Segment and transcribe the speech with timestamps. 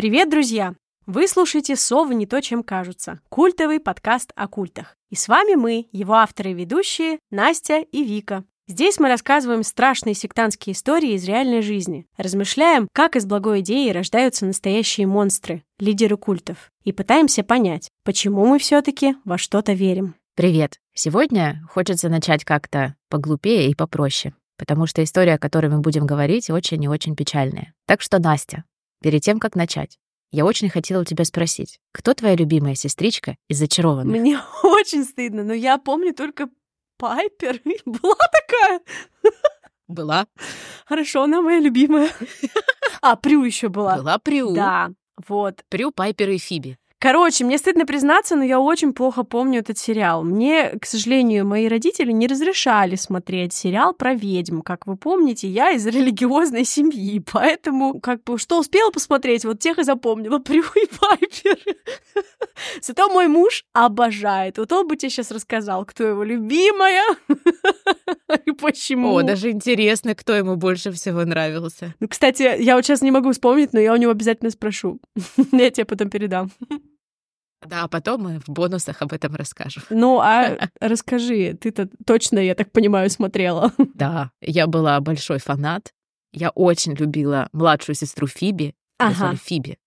[0.00, 0.72] Привет, друзья!
[1.04, 4.96] Вы слушаете «Совы не то, чем кажутся»— культовый подкаст о культах.
[5.10, 8.44] И с вами мы, его авторы и ведущие, Настя и Вика.
[8.66, 14.46] Здесь мы рассказываем страшные сектантские истории из реальной жизни, размышляем, как из благой идеи рождаются
[14.46, 20.14] настоящие монстры, лидеры культов, и пытаемся понять, почему мы все-таки во что-то верим.
[20.34, 20.78] Привет!
[20.94, 26.48] Сегодня хочется начать как-то поглупее и попроще, потому что история, о которой мы будем говорить,
[26.48, 27.74] очень и очень печальная.
[27.84, 28.64] Так что, Настя,
[29.00, 29.98] Перед тем, как начать,
[30.30, 34.20] я очень хотела у тебя спросить, кто твоя любимая сестричка из «Зачарованных»?
[34.20, 36.48] Мне очень стыдно, но я помню только
[36.98, 37.60] Пайпер.
[37.86, 38.80] Была такая.
[39.88, 40.26] Была.
[40.86, 42.10] Хорошо, она моя любимая.
[43.02, 43.96] А, Прю еще была.
[43.96, 44.54] Была Прю.
[44.54, 44.90] Да,
[45.26, 45.64] вот.
[45.70, 46.76] Прю, Пайпер и Фиби.
[47.00, 50.22] Короче, мне стыдно признаться, но я очень плохо помню этот сериал.
[50.22, 54.60] Мне, к сожалению, мои родители не разрешали смотреть сериал про ведьм.
[54.60, 59.78] Как вы помните, я из религиозной семьи, поэтому как бы что успела посмотреть, вот тех
[59.78, 60.40] и запомнила.
[60.40, 61.58] Прю и Пайпер.
[62.82, 64.58] Зато мой муж обожает.
[64.58, 67.04] Вот он бы тебе сейчас рассказал, кто его любимая
[68.44, 69.14] и почему.
[69.14, 71.94] О, даже интересно, кто ему больше всего нравился.
[71.98, 75.00] Ну, кстати, я вот сейчас не могу вспомнить, но я у него обязательно спрошу.
[75.52, 76.50] Я тебе потом передам.
[77.66, 79.82] Да, а потом мы в бонусах об этом расскажем.
[79.90, 83.72] Ну, а расскажи, ты-то точно, я так понимаю, смотрела.
[83.94, 85.92] Да, я была большой фанат.
[86.32, 88.74] Я очень любила младшую сестру Фиби.
[88.98, 89.36] Ага.
[89.36, 89.78] Фиби.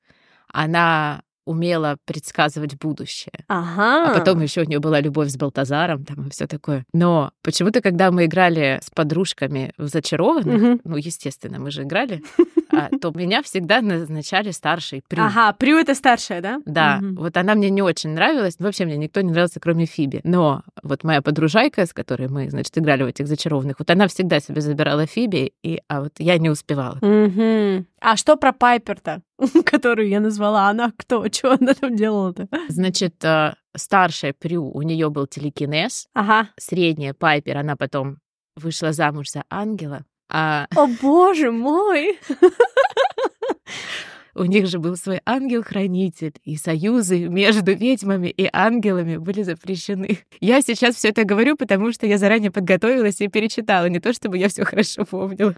[0.48, 3.46] Она умела предсказывать будущее.
[3.48, 4.12] Ага.
[4.12, 6.86] А потом еще у нее была любовь с Балтазаром, там и все такое.
[6.94, 10.82] Но почему-то, когда мы играли с подружками в зачарованных, угу.
[10.84, 12.24] ну, естественно, мы же играли,
[12.72, 15.24] а, то меня всегда назначали старшей Прю.
[15.24, 16.62] Ага, Прю это старшая, да?
[16.66, 17.00] Да.
[17.02, 18.56] Вот она мне не очень нравилась.
[18.60, 20.22] Вообще мне никто не нравился, кроме Фиби.
[20.24, 24.40] Но вот моя подружайка, с которой мы, значит, играли в этих зачарованных, вот она всегда
[24.40, 26.98] себе забирала Фиби, и, а вот я не успевала.
[27.02, 27.86] Угу.
[28.06, 29.22] А что про Пайпер-то,
[29.66, 30.68] которую я назвала?
[30.68, 31.26] Она кто?
[31.32, 32.50] Что она там делала-то?
[32.68, 36.08] Значит, э, старшая Прю, у нее был телекинез.
[36.14, 36.50] Ага.
[36.60, 38.18] Средняя Пайпер, она потом
[38.58, 40.04] вышла замуж за ангела.
[40.30, 40.68] А...
[40.76, 42.20] О, боже мой!
[44.36, 50.20] У них же был свой ангел-хранитель, и союзы между ведьмами и ангелами были запрещены.
[50.40, 54.38] Я сейчас все это говорю, потому что я заранее подготовилась и перечитала, не то чтобы
[54.38, 55.56] я все хорошо помнила.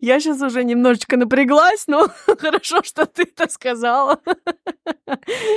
[0.00, 2.08] Я сейчас уже немножечко напряглась, но
[2.38, 4.20] хорошо, что ты это сказала.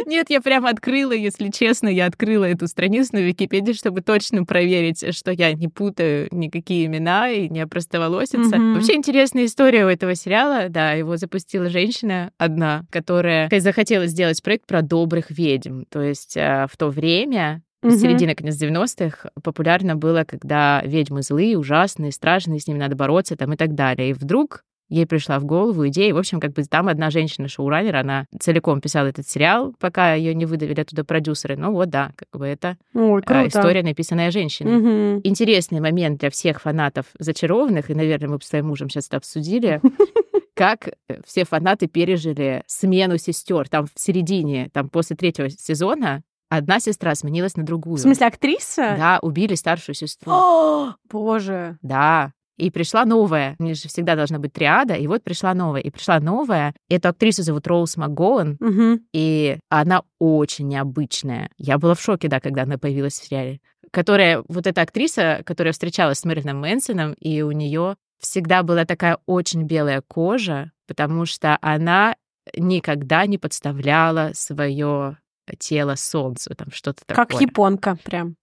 [0.05, 5.15] Нет, я прямо открыла, если честно, я открыла эту страницу на Википедии, чтобы точно проверить,
[5.15, 8.55] что я не путаю никакие имена и не опростоволоситься.
[8.55, 8.73] Mm-hmm.
[8.75, 10.67] Вообще интересная история у этого сериала.
[10.69, 15.83] Да, его запустила женщина одна, которая захотела сделать проект про добрых ведьм.
[15.89, 17.97] То есть э, в то время Угу.
[17.97, 23.53] Середина, конец 90-х популярно было, когда ведьмы злые, ужасные, страшные, с ними надо бороться там
[23.53, 24.11] и так далее.
[24.11, 26.13] И вдруг ей пришла в голову идея.
[26.13, 30.45] В общем, как бы там одна женщина-шоураннер, она целиком писала этот сериал, пока ее не
[30.45, 31.55] выдавили оттуда продюсеры.
[31.55, 34.77] Ну вот, да, как бы это Ой, а, история, написанная женщиной.
[34.77, 35.21] Угу.
[35.23, 39.79] Интересный момент для всех фанатов «Зачарованных», и, наверное, мы с твоим мужем сейчас это обсудили,
[40.55, 43.69] как э, все фанаты пережили смену сестер.
[43.69, 47.95] Там в середине, там после третьего сезона Одна сестра сменилась на другую.
[47.95, 48.95] В смысле, актриса?
[48.97, 50.33] Да, убили старшую сестру.
[50.33, 51.77] О, боже.
[51.81, 52.33] Да.
[52.57, 53.55] И пришла новая.
[53.57, 54.95] У них же всегда должна быть триада.
[54.95, 55.79] И вот пришла новая.
[55.79, 56.75] И пришла новая.
[56.89, 58.57] Эту актрису зовут Роуз МакГоуэн.
[58.59, 58.99] Угу.
[59.13, 61.49] И она очень необычная.
[61.57, 63.61] Я была в шоке, да, когда она появилась в сериале.
[63.91, 69.17] Которая, вот эта актриса, которая встречалась с Мэрилином Мэнсоном, и у нее всегда была такая
[69.25, 72.15] очень белая кожа, потому что она
[72.55, 75.17] никогда не подставляла свое
[75.59, 77.25] тело солнцу, там что-то такое.
[77.25, 78.35] Как японка прям.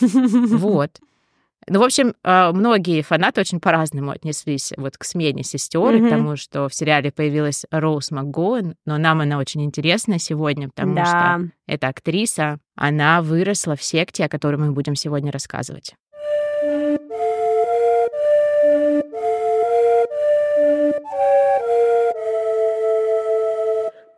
[0.00, 0.98] Вот.
[1.68, 6.06] Ну, в общем, а, многие фанаты очень по-разному отнеслись вот к смене сестер, mm-hmm.
[6.06, 10.94] к тому, что в сериале появилась Роуз МакГоуэн, но нам она очень интересна сегодня, потому
[10.94, 11.04] да.
[11.04, 15.96] что эта актриса, она выросла в секте, о которой мы будем сегодня рассказывать.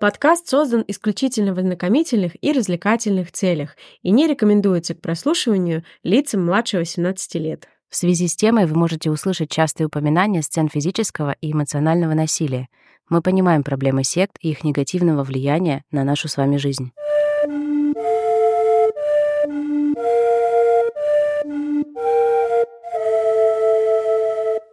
[0.00, 6.78] Подкаст создан исключительно в ознакомительных и развлекательных целях и не рекомендуется к прослушиванию лицам младше
[6.78, 7.68] 18 лет.
[7.90, 12.68] В связи с темой вы можете услышать частые упоминания сцен физического и эмоционального насилия.
[13.08, 16.92] Мы понимаем проблемы сект и их негативного влияния на нашу с вами жизнь.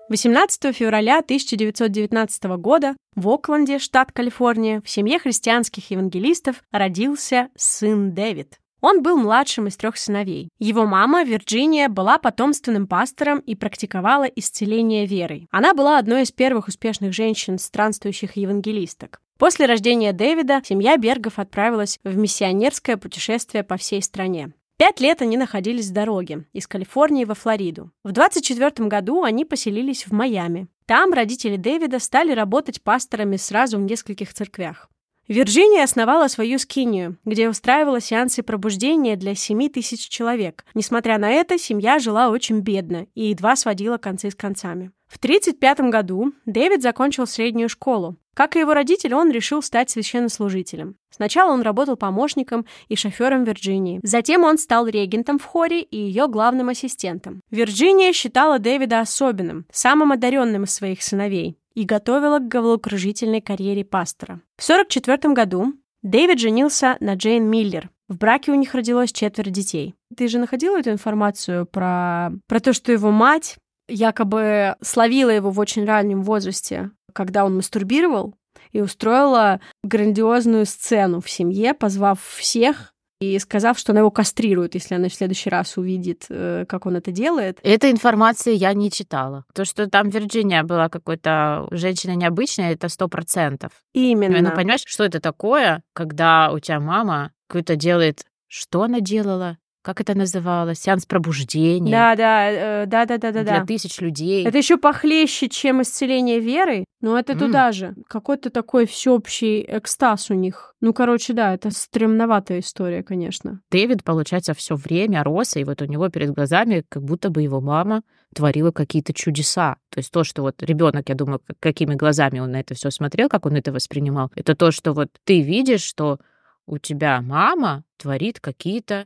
[0.07, 8.60] 18 февраля 1919 года в Окленде, штат Калифорния, в семье христианских евангелистов родился сын Дэвид.
[8.81, 10.50] Он был младшим из трех сыновей.
[10.60, 15.48] Его мама, Вирджиния, была потомственным пастором и практиковала исцеление верой.
[15.50, 19.22] Она была одной из первых успешных женщин, странствующих евангелисток.
[19.40, 24.54] После рождения Дэвида семья Бергов отправилась в миссионерское путешествие по всей стране.
[24.77, 27.92] Пять лет они находились в дороге из Калифорнии во Флориду.
[28.04, 30.68] В 24 году они поселились в Майами.
[30.86, 34.89] Там родители Дэвида стали работать пасторами сразу в нескольких церквях.
[35.27, 40.63] Вирджиния основала свою скинию, где устраивала сеансы пробуждения для 7 тысяч человек.
[40.75, 44.92] Несмотря на это, семья жила очень бедно и едва сводила концы с концами.
[45.07, 48.18] В 1935 году Дэвид закончил среднюю школу.
[48.36, 50.98] Как и его родители, он решил стать священнослужителем.
[51.10, 54.01] Сначала он работал помощником и шофером Вирджинии.
[54.04, 57.42] Затем он стал регентом в хоре и ее главным ассистентом.
[57.50, 64.42] Вирджиния считала Дэвида особенным, самым одаренным из своих сыновей и готовила к головокружительной карьере пастора.
[64.57, 67.89] В 1944 году Дэвид женился на Джейн Миллер.
[68.07, 69.95] В браке у них родилось четверо детей.
[70.16, 73.57] Ты же находила эту информацию про, про то, что его мать
[73.88, 78.36] якобы словила его в очень раннем возрасте, когда он мастурбировал,
[78.72, 82.94] и устроила грандиозную сцену в семье, позвав всех
[83.33, 86.95] и сказав, что она его кастрирует, если она в следующий раз увидит, э, как он
[86.95, 87.60] это делает.
[87.63, 89.45] Этой информации я не читала.
[89.54, 93.72] То, что там Вирджиния была какой-то женщина необычная, это сто процентов.
[93.94, 94.42] Именно.
[94.42, 98.24] Ну, понимаешь, что это такое, когда у тебя мама какой-то делает...
[98.48, 99.57] Что она делала?
[99.86, 101.92] Как это называлось, сеанс пробуждения.
[101.92, 103.44] Да, да, э, да, да, да, да.
[103.44, 103.66] Для да.
[103.66, 104.44] тысяч людей.
[104.44, 107.40] Это еще похлеще, чем исцеление верой, но это mm.
[107.40, 107.94] туда же.
[108.08, 110.74] Какой-то такой всеобщий экстаз у них.
[110.82, 113.62] Ну, короче, да, это стремноватая история, конечно.
[113.70, 117.62] Дэвид, получается, все время рос, и вот у него перед глазами как будто бы его
[117.62, 118.02] мама
[118.34, 119.78] творила какие-то чудеса.
[119.90, 123.30] То есть то, что вот ребенок, я думаю, какими глазами он на это все смотрел,
[123.30, 126.18] как он это воспринимал, это то, что вот ты видишь, что
[126.66, 129.06] у тебя мама творит какие-то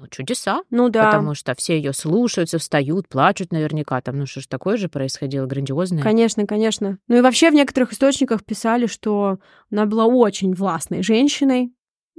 [0.00, 0.62] ну, чудеса.
[0.70, 1.10] Ну да.
[1.10, 4.00] Потому что все ее слушаются, встают, плачут наверняка.
[4.00, 6.02] Там, ну что ж, такое же происходило грандиозное.
[6.02, 6.98] Конечно, конечно.
[7.08, 9.38] Ну и вообще в некоторых источниках писали, что
[9.70, 11.72] она была очень властной женщиной.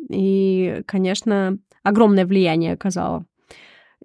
[0.09, 3.25] И, конечно, огромное влияние оказала.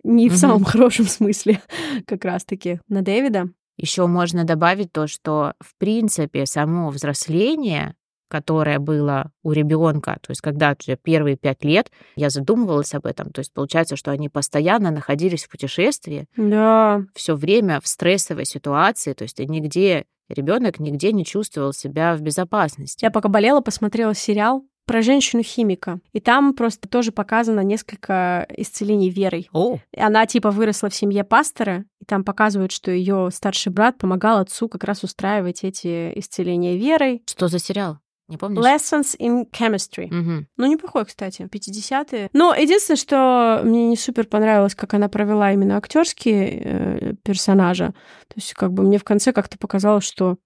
[0.05, 0.39] Не в угу.
[0.39, 1.61] самом хорошем смысле,
[2.07, 3.51] как раз-таки, на Дэвида.
[3.77, 7.95] Еще можно добавить то, что, в принципе, само взросление
[8.29, 13.31] которое было у ребенка, то есть когда уже первые пять лет, я задумывалась об этом.
[13.31, 17.03] То есть получается, что они постоянно находились в путешествии, да.
[17.15, 23.05] все время в стрессовой ситуации, то есть нигде ребенок нигде не чувствовал себя в безопасности.
[23.05, 25.99] Я пока болела, посмотрела сериал про женщину-химика.
[26.13, 29.49] И там просто тоже показано несколько исцелений верой.
[29.53, 29.79] О.
[29.97, 34.69] Она типа выросла в семье пастора, и там показывают, что ее старший брат помогал отцу
[34.69, 37.23] как раз устраивать эти исцеления верой.
[37.27, 37.99] Что за сериал?
[38.29, 38.65] Не помнишь?
[38.65, 40.07] Lessons in Chemistry.
[40.07, 40.47] Угу.
[40.57, 42.31] Ну, неплохой, кстати, 50-е.
[42.33, 47.95] Но единственное, что мне не супер понравилось, как она провела именно актерские э, персонажа.
[48.29, 50.39] То есть, как бы мне в конце как-то показалось, что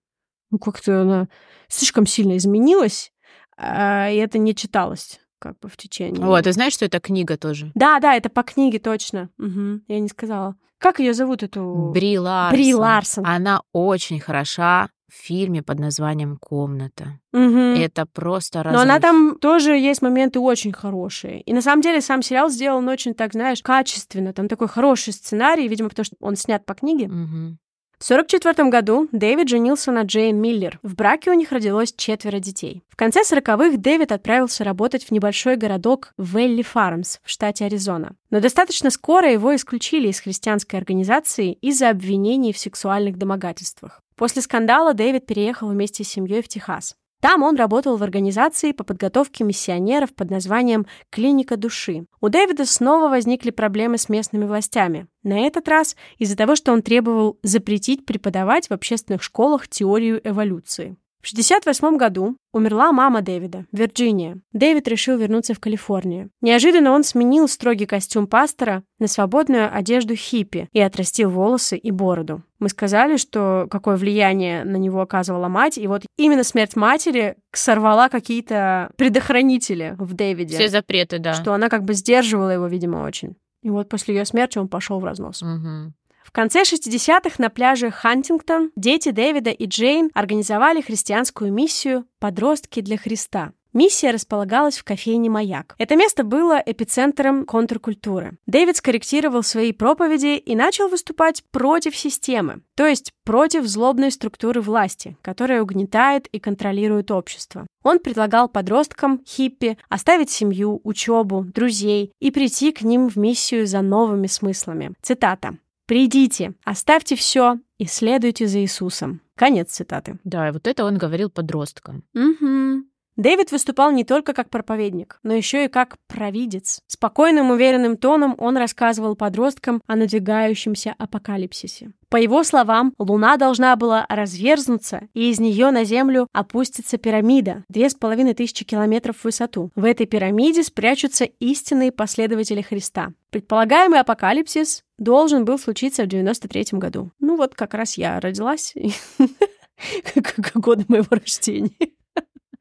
[0.50, 1.28] ну, как-то она
[1.68, 3.12] слишком сильно изменилась,
[3.56, 6.22] э, и это не читалось как бы в течение.
[6.22, 7.72] Вот, ты знаешь, что это книга тоже?
[7.74, 9.30] Да, да, это по книге точно.
[9.38, 10.56] Угу, я не сказала.
[10.78, 11.90] Как ее зовут эту?
[11.92, 12.56] Бри Ларсон.
[12.58, 13.26] Бри Ларсон.
[13.26, 17.18] Она очень хороша в фильме под названием «Комната».
[17.32, 17.78] Угу.
[17.78, 18.76] Это просто разрыв.
[18.76, 21.40] Но она там тоже есть моменты очень хорошие.
[21.42, 24.32] И на самом деле сам сериал сделан очень так, знаешь, качественно.
[24.32, 27.06] Там такой хороший сценарий, видимо, потому что он снят по книге.
[27.06, 27.56] Угу.
[28.00, 30.80] В 1944 году Дэвид женился на Джейн Миллер.
[30.82, 32.82] В браке у них родилось четверо детей.
[32.88, 38.16] В конце 40-х Дэвид отправился работать в небольшой городок Вэлли Фармс в штате Аризона.
[38.30, 44.00] Но достаточно скоро его исключили из христианской организации из-за обвинений в сексуальных домогательствах.
[44.20, 46.94] После скандала Дэвид переехал вместе с семьей в Техас.
[47.22, 52.04] Там он работал в организации по подготовке миссионеров под названием «Клиника души».
[52.20, 55.06] У Дэвида снова возникли проблемы с местными властями.
[55.22, 60.98] На этот раз из-за того, что он требовал запретить преподавать в общественных школах теорию эволюции.
[61.22, 64.40] В 1968 году умерла мама Дэвида, Вирджиния.
[64.52, 66.30] Дэвид решил вернуться в Калифорнию.
[66.40, 72.42] Неожиданно он сменил строгий костюм пастора на свободную одежду хиппи и отрастил волосы и бороду.
[72.58, 78.08] Мы сказали, что какое влияние на него оказывала мать, и вот именно смерть матери сорвала
[78.08, 80.54] какие-то предохранители в Дэвиде.
[80.54, 81.34] Все запреты, да.
[81.34, 83.36] Что она как бы сдерживала его, видимо, очень.
[83.62, 85.42] И вот после ее смерти он пошел в разнос.
[85.42, 85.92] Угу.
[86.22, 92.96] В конце 60-х на пляже Хантингтон дети Дэвида и Джейн организовали христианскую миссию «Подростки для
[92.96, 93.52] Христа».
[93.72, 95.76] Миссия располагалась в кофейне «Маяк».
[95.78, 98.36] Это место было эпицентром контркультуры.
[98.46, 105.16] Дэвид скорректировал свои проповеди и начал выступать против системы, то есть против злобной структуры власти,
[105.22, 107.64] которая угнетает и контролирует общество.
[107.84, 113.82] Он предлагал подросткам, хиппи, оставить семью, учебу, друзей и прийти к ним в миссию за
[113.82, 114.94] новыми смыслами.
[115.00, 115.58] Цитата.
[115.90, 119.22] «Придите, оставьте все и следуйте за Иисусом».
[119.34, 120.20] Конец цитаты.
[120.22, 122.04] Да, и вот это он говорил подросткам.
[122.14, 122.84] Угу.
[123.20, 126.80] Дэвид выступал не только как проповедник, но еще и как провидец.
[126.86, 131.92] Спокойным, уверенным тоном он рассказывал подросткам о надвигающемся апокалипсисе.
[132.08, 137.90] По его словам, Луна должна была разверзнуться, и из нее на Землю опустится пирамида, две
[137.90, 139.70] с половиной тысячи километров в высоту.
[139.74, 143.12] В этой пирамиде спрячутся истинные последователи Христа.
[143.28, 147.10] Предполагаемый апокалипсис должен был случиться в 93 году.
[147.20, 148.72] Ну вот как раз я родилась,
[150.14, 151.70] как годы моего рождения.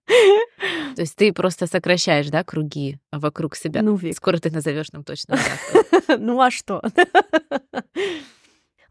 [0.96, 3.82] То есть ты просто сокращаешь, да, круги вокруг себя.
[3.82, 4.16] Ну, Вик.
[4.16, 5.38] Скоро ты назовешь нам точно.
[6.18, 6.82] Ну а что?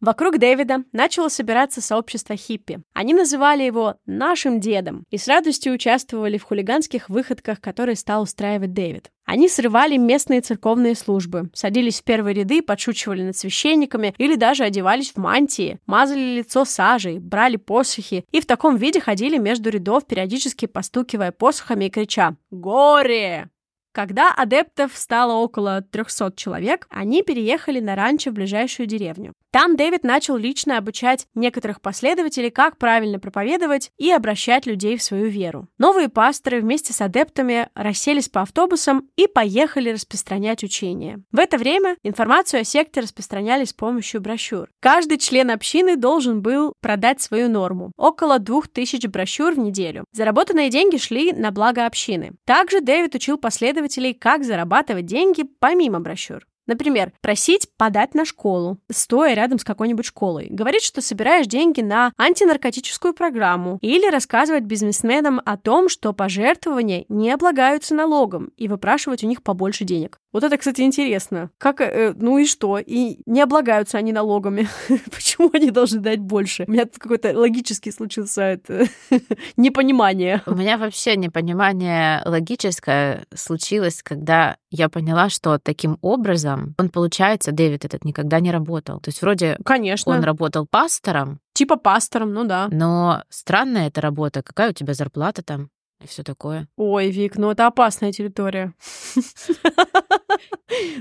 [0.01, 2.81] Вокруг Дэвида начало собираться сообщество хиппи.
[2.95, 8.73] Они называли его «нашим дедом» и с радостью участвовали в хулиганских выходках, которые стал устраивать
[8.73, 9.11] Дэвид.
[9.29, 15.13] Они срывали местные церковные службы, садились в первые ряды, подшучивали над священниками или даже одевались
[15.13, 20.65] в мантии, мазали лицо сажей, брали посохи и в таком виде ходили между рядов, периодически
[20.65, 23.51] постукивая посохами и крича «Горе!».
[23.93, 29.35] Когда адептов стало около 300 человек, они переехали на ранчо в ближайшую деревню.
[29.51, 35.29] Там Дэвид начал лично обучать некоторых последователей, как правильно проповедовать и обращать людей в свою
[35.29, 35.69] веру.
[35.79, 41.23] Новые пасторы вместе с адептами расселись по автобусам и поехали распространять учение.
[41.33, 44.69] В это время информацию о секте распространяли с помощью брошюр.
[44.81, 50.05] Каждый член общины должен был продать свою норму– около 2000 брошюр в неделю.
[50.13, 52.33] Заработанные деньги шли на благо общины.
[52.45, 56.47] Также Дэвид учил последователей, как зарабатывать деньги помимо брошюр.
[56.69, 60.47] Например, просить подать на школу, стоя рядом с какой-нибудь школой.
[60.51, 63.79] Говорить, что собираешь деньги на антинаркотическую программу.
[63.81, 69.85] Или рассказывать бизнесменам о том, что пожертвования не облагаются налогом, и выпрашивать у них побольше
[69.85, 70.21] денег.
[70.33, 71.51] Вот это, кстати, интересно.
[71.59, 72.79] Как, э, ну и что?
[72.79, 74.69] И не облагаются они налогами.
[75.11, 76.65] Почему они должны дать больше?
[76.69, 78.87] У меня тут какой-то логический случился это
[79.57, 80.43] непонимание.
[80.47, 87.87] У меня вообще непонимание логическое случилось, когда я поняла, что таким образом он, получается, Дэвид
[87.87, 89.01] этот никогда не работал.
[89.01, 90.13] То есть вроде Конечно.
[90.13, 91.41] он работал пастором.
[91.55, 92.69] Типа пастором, ну да.
[92.71, 94.43] Но странная эта работа.
[94.43, 95.71] Какая у тебя зарплата там?
[96.01, 96.69] И все такое.
[96.77, 98.73] Ой, Вик, ну это опасная территория.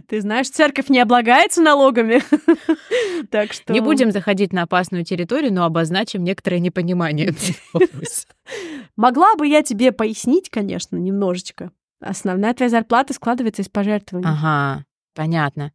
[0.08, 2.22] Ты знаешь, церковь не облагается налогами.
[3.30, 3.74] Так что...
[3.74, 7.34] Не будем заходить на опасную территорию, но обозначим некоторое непонимание.
[8.96, 11.72] Могла бы я тебе пояснить, конечно, немножечко.
[12.00, 14.30] Основная твоя зарплата складывается из пожертвований.
[14.30, 15.74] Ага, понятно.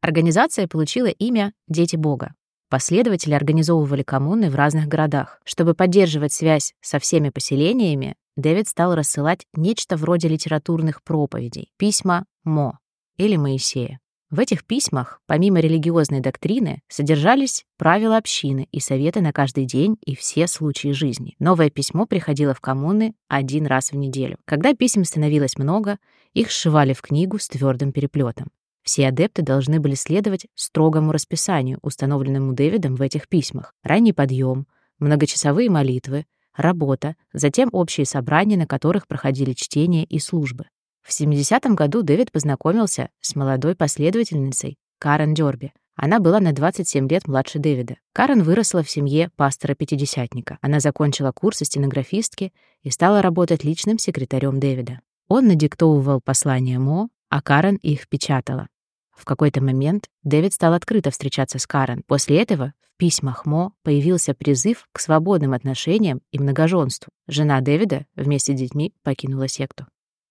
[0.00, 2.34] Организация получила имя «Дети Бога».
[2.70, 5.40] Последователи организовывали коммуны в разных городах.
[5.44, 12.78] Чтобы поддерживать связь со всеми поселениями, Дэвид стал рассылать нечто вроде литературных проповедей, письма Мо
[13.16, 14.00] или Моисея.
[14.30, 20.14] В этих письмах, помимо религиозной доктрины, содержались правила общины и советы на каждый день и
[20.14, 21.34] все случаи жизни.
[21.40, 24.38] Новое письмо приходило в коммуны один раз в неделю.
[24.44, 25.98] Когда писем становилось много,
[26.32, 28.50] их сшивали в книгу с твердым переплетом.
[28.84, 33.74] Все адепты должны были следовать строгому расписанию, установленному Дэвидом в этих письмах.
[33.82, 34.68] Ранний подъем,
[35.00, 36.24] многочасовые молитвы,
[36.62, 40.66] работа, затем общие собрания, на которых проходили чтения и службы.
[41.02, 45.72] В 70-м году Дэвид познакомился с молодой последовательницей Карен Дёрби.
[45.96, 47.96] Она была на 27 лет младше Дэвида.
[48.14, 50.58] Карен выросла в семье пастора-пятидесятника.
[50.62, 52.52] Она закончила курсы стенографистки
[52.82, 55.00] и стала работать личным секретарем Дэвида.
[55.28, 58.68] Он надиктовывал послания Мо, а Карен их печатала.
[59.14, 62.02] В какой-то момент Дэвид стал открыто встречаться с Карен.
[62.06, 67.10] После этого письмах Мо появился призыв к свободным отношениям и многоженству.
[67.26, 69.86] Жена Дэвида вместе с детьми покинула секту.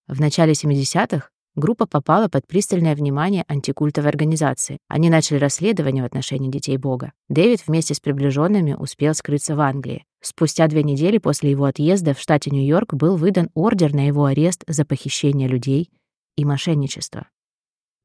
[0.07, 4.77] В начале 70-х группа попала под пристальное внимание антикультовой организации.
[4.87, 7.11] Они начали расследование в отношении детей Бога.
[7.27, 10.05] Дэвид вместе с приближенными успел скрыться в Англии.
[10.21, 14.63] Спустя две недели после его отъезда в штате Нью-Йорк был выдан ордер на его арест
[14.67, 15.89] за похищение людей
[16.37, 17.29] и мошенничество.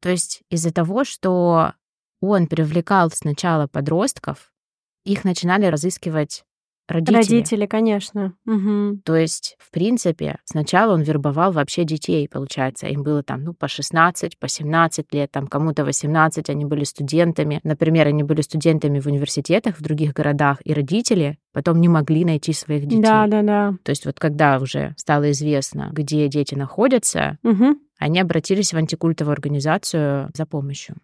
[0.00, 1.74] То есть из-за того, что
[2.22, 4.53] он привлекал сначала подростков,
[5.04, 6.44] их начинали разыскивать
[6.88, 7.16] родители.
[7.16, 8.34] Родители, конечно.
[8.46, 9.00] Угу.
[9.04, 12.86] То есть, в принципе, сначала он вербовал вообще детей, получается.
[12.88, 17.60] Им было там, ну, по 16, по 17 лет, там кому-то 18, они были студентами.
[17.64, 22.52] Например, они были студентами в университетах в других городах, и родители потом не могли найти
[22.52, 23.02] своих детей.
[23.02, 23.74] Да, да, да.
[23.82, 27.78] То есть вот когда уже стало известно, где дети находятся, угу.
[27.98, 30.96] они обратились в антикультовую организацию за помощью.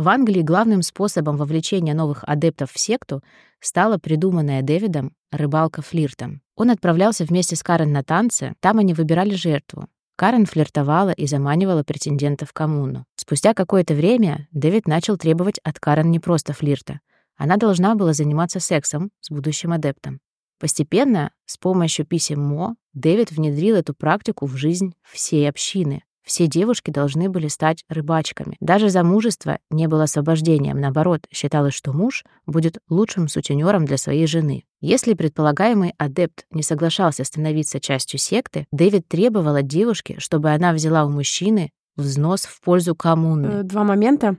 [0.00, 3.22] В Англии главным способом вовлечения новых адептов в секту
[3.60, 6.40] стала придуманная Дэвидом рыбалка флиртом.
[6.56, 9.88] Он отправлялся вместе с Карен на танцы, там они выбирали жертву.
[10.16, 13.04] Карен флиртовала и заманивала претендентов в коммуну.
[13.14, 17.00] Спустя какое-то время Дэвид начал требовать от Карен не просто флирта.
[17.36, 20.20] Она должна была заниматься сексом с будущим адептом.
[20.58, 26.04] Постепенно, с помощью писем Мо, Дэвид внедрил эту практику в жизнь всей общины.
[26.30, 28.56] Все девушки должны были стать рыбачками.
[28.60, 30.80] Даже замужество не было освобождением.
[30.80, 34.62] Наоборот, считалось, что муж будет лучшим сутенером для своей жены.
[34.80, 41.04] Если предполагаемый адепт не соглашался становиться частью секты, Дэвид требовал от девушки, чтобы она взяла
[41.04, 43.46] у мужчины взнос в пользу коммуны.
[43.46, 44.36] Э, два момента.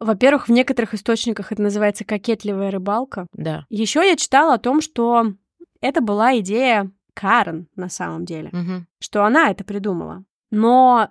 [0.00, 3.28] Во-первых, в некоторых источниках это называется кокетливая рыбалка.
[3.32, 3.64] Да.
[3.70, 5.34] Еще я читала о том, что
[5.80, 8.86] это была идея Карен на самом деле, Угу.
[8.98, 10.24] что она это придумала.
[10.50, 11.10] Но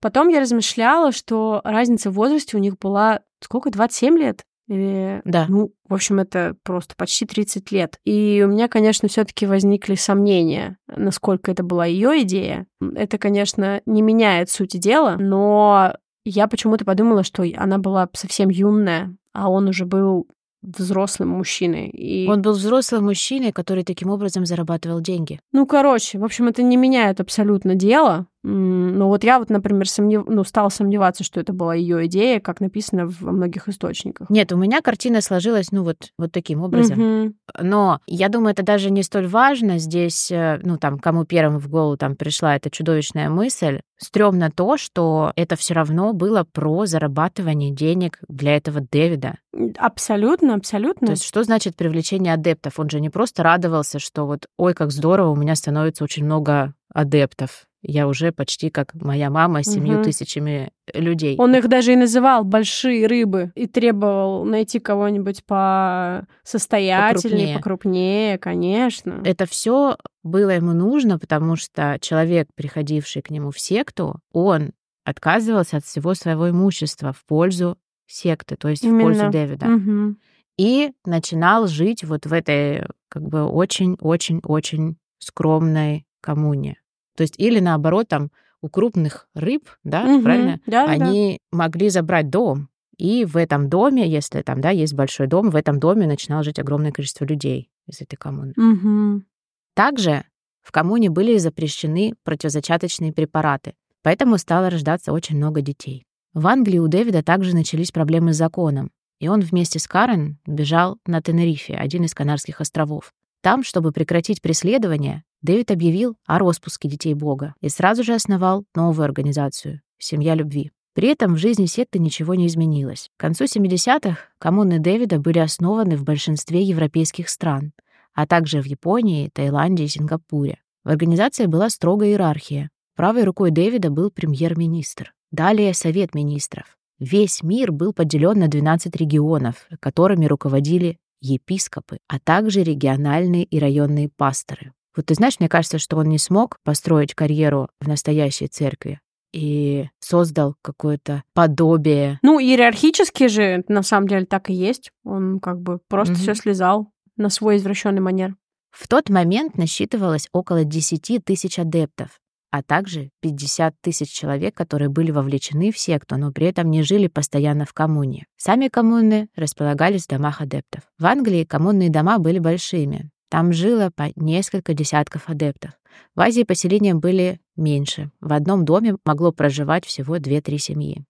[0.00, 4.44] Потом я размышляла, что разница в возрасте у них была сколько, 27 лет?
[4.68, 5.46] Или, Да.
[5.48, 7.98] Ну, в общем, это просто почти 30 лет.
[8.04, 12.66] И у меня, конечно, все таки возникли сомнения, насколько это была ее идея.
[12.94, 19.16] Это, конечно, не меняет сути дела, но я почему-то подумала, что она была совсем юная,
[19.32, 20.28] а он уже был
[20.60, 21.88] взрослым мужчиной.
[21.88, 22.28] И...
[22.28, 25.40] Он был взрослым мужчиной, который таким образом зарабатывал деньги.
[25.52, 28.26] Ну, короче, в общем, это не меняет абсолютно дело.
[28.44, 30.24] Ну, вот я вот, например, сомнев...
[30.26, 34.30] ну, стала сомневаться, что это была ее идея, как написано во многих источниках.
[34.30, 36.98] Нет, у меня картина сложилась, ну, вот, вот таким образом.
[36.98, 37.34] Мгм.
[37.60, 39.78] Но я думаю, это даже не столь важно.
[39.78, 44.76] Здесь, э, ну, там, кому первым в голову там пришла эта чудовищная мысль, стрёмно то,
[44.76, 49.38] что это все равно было про зарабатывание денег для этого Дэвида.
[49.76, 51.08] Абсолютно, абсолютно.
[51.08, 52.78] То есть что значит привлечение адептов?
[52.78, 56.74] Он же не просто радовался, что вот, ой, как здорово, у меня становится очень много
[56.92, 57.67] адептов.
[57.82, 60.02] Я уже почти как моя мама с семью Мгм.
[60.04, 61.36] тысячами людей.
[61.38, 67.56] Он их даже и называл большие рыбы и требовал найти кого-нибудь по состоятельнее, Покрупнее.
[67.56, 69.22] покрупнее, конечно.
[69.24, 74.72] Это все было ему нужно, потому что человек, приходивший к нему в секту, он
[75.04, 79.30] отказывался от всего своего имущества в пользу секты, то есть в пользу Именно.
[79.32, 79.66] Дэвида.
[79.66, 80.18] Мгм.
[80.58, 86.80] И начинал жить вот в этой как бы очень-очень-очень скромной коммуне.
[87.18, 88.30] То есть или наоборот там
[88.62, 90.22] у крупных рыб, да, Мгм.
[90.22, 91.04] правильно, Да, да, да.
[91.04, 92.68] они могли забрать дом.
[92.96, 96.60] И в этом доме, если там, да, есть большой дом, в этом доме начинало жить
[96.60, 98.52] огромное количество людей из этой коммуны.
[98.56, 99.26] Мгм.
[99.74, 100.22] Также
[100.62, 106.04] в коммуне были запрещены противозачаточные препараты, поэтому стало рождаться очень много детей.
[106.34, 110.98] В Англии у Дэвида также начались проблемы с законом, и он вместе с Карен бежал
[111.04, 113.12] на Тенерифе, один из Канарских островов.
[113.40, 119.04] Там, чтобы прекратить преследование, Дэвид объявил о распуске детей Бога и сразу же основал новую
[119.04, 120.72] организацию «Семья любви».
[120.94, 123.08] При этом в жизни секты ничего не изменилось.
[123.16, 127.72] К концу 70-х коммуны Дэвида были основаны в большинстве европейских стран,
[128.14, 130.58] а также в Японии, Таиланде и Сингапуре.
[130.82, 132.70] В организации была строгая иерархия.
[132.96, 135.12] Правой рукой Дэвида был премьер-министр.
[135.30, 136.76] Далее Совет министров.
[136.98, 144.08] Весь мир был поделен на 12 регионов, которыми руководили епископы, а также региональные и районные
[144.08, 144.72] пасторы.
[144.96, 149.00] Вот ты знаешь, мне кажется, что он не смог построить карьеру в настоящей церкви
[149.32, 152.18] и создал какое-то подобие.
[152.22, 154.90] Ну, иерархически же, на самом деле, так и есть.
[155.04, 156.22] Он как бы просто Мгм.
[156.22, 158.36] все слезал на свой извращенный манер.
[158.70, 165.10] В тот момент насчитывалось около 10 тысяч адептов, а также 50 тысяч человек, которые были
[165.10, 168.26] вовлечены в секту, но при этом не жили постоянно в коммуне.
[168.36, 170.82] Сами коммуны располагались в домах адептов.
[170.98, 173.10] В Англии коммунные дома были большими.
[173.30, 175.72] Там жило по несколько десятков адептов.
[176.14, 178.10] В Азии поселения были меньше.
[178.20, 181.04] В одном доме могло проживать всего 2-3 семьи.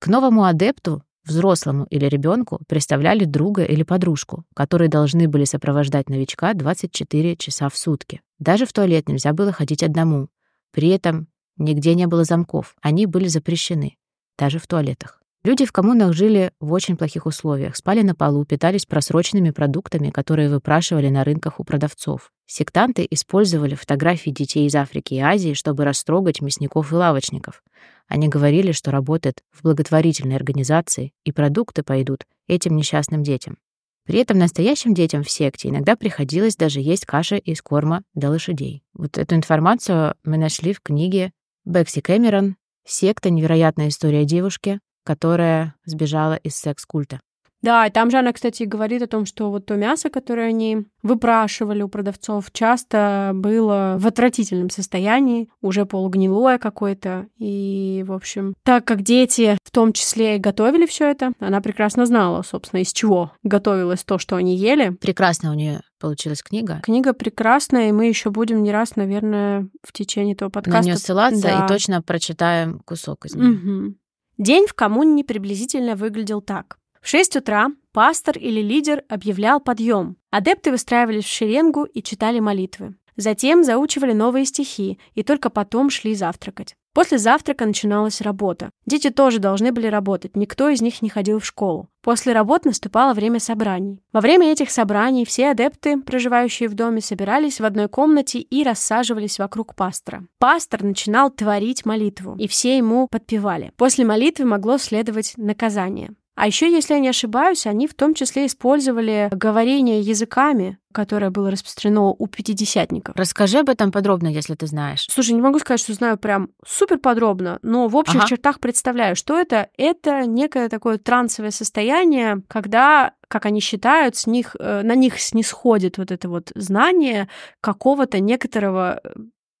[0.00, 6.52] К новому адепту, взрослому или ребенку, представляли друга или подружку, которые должны были сопровождать новичка
[6.54, 8.20] 24 часа в сутки.
[8.38, 10.28] Даже в туалет нельзя было ходить одному.
[10.74, 12.74] При этом нигде не было замков.
[12.82, 13.96] Они были запрещены.
[14.36, 15.20] Даже в туалетах.
[15.44, 20.48] Люди в коммунах жили в очень плохих условиях, спали на полу, питались просроченными продуктами, которые
[20.48, 22.32] выпрашивали на рынках у продавцов.
[22.46, 27.62] Сектанты использовали фотографии детей из Африки и Азии, чтобы растрогать мясников и лавочников.
[28.08, 33.58] Они говорили, что работают в благотворительной организации, и продукты пойдут этим несчастным детям.
[34.04, 38.82] При этом настоящим детям в секте иногда приходилось даже есть каши из корма для лошадей.
[38.92, 41.32] Вот эту информацию мы нашли в книге
[41.64, 43.30] Бекси Кэмерон «Секта.
[43.30, 47.20] Невероятная история девушки, которая сбежала из секс-культа».
[47.64, 50.86] Да, и там же она, кстати, говорит о том, что вот то мясо, которое они
[51.02, 57.26] выпрашивали у продавцов, часто было в отвратительном состоянии, уже полугнилое какое-то.
[57.38, 62.04] И, в общем, так как дети в том числе и готовили все это, она прекрасно
[62.04, 64.90] знала, собственно, из чего готовилось то, что они ели.
[64.90, 66.82] Прекрасно у нее получилась книга.
[66.82, 70.80] Книга прекрасная, и мы еще будем не раз, наверное, в течение этого подкаста...
[70.80, 71.64] На нее ссылаться да.
[71.64, 73.52] и точно прочитаем кусок из нее.
[73.52, 73.94] Угу.
[74.36, 76.76] День в коммуне приблизительно выглядел так.
[77.04, 80.16] В 6 утра пастор или лидер объявлял подъем.
[80.30, 82.94] Адепты выстраивались в шеренгу и читали молитвы.
[83.14, 86.74] Затем заучивали новые стихи и только потом шли завтракать.
[86.94, 88.70] После завтрака начиналась работа.
[88.86, 91.90] Дети тоже должны были работать, никто из них не ходил в школу.
[92.02, 94.00] После работ наступало время собраний.
[94.14, 99.38] Во время этих собраний все адепты, проживающие в доме, собирались в одной комнате и рассаживались
[99.38, 100.26] вокруг пастора.
[100.38, 103.72] Пастор начинал творить молитву, и все ему подпевали.
[103.76, 106.14] После молитвы могло следовать наказание.
[106.34, 111.50] А еще, если я не ошибаюсь, они в том числе использовали говорение языками, которое было
[111.50, 113.14] распространено у пятидесятников.
[113.16, 115.06] Расскажи об этом подробно, если ты знаешь.
[115.10, 118.26] Слушай, не могу сказать, что знаю прям супер подробно, но в общих ага.
[118.26, 119.68] чертах представляю, что это.
[119.76, 125.98] Это некое такое трансовое состояние, когда как они считают, с них, э, на них снисходит
[125.98, 127.28] вот это вот знание
[127.60, 129.10] какого-то некоторого э,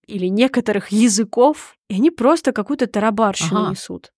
[0.06, 3.70] или некоторых языков, и они просто какую-то тарабарщину ага.
[3.70, 4.12] несут.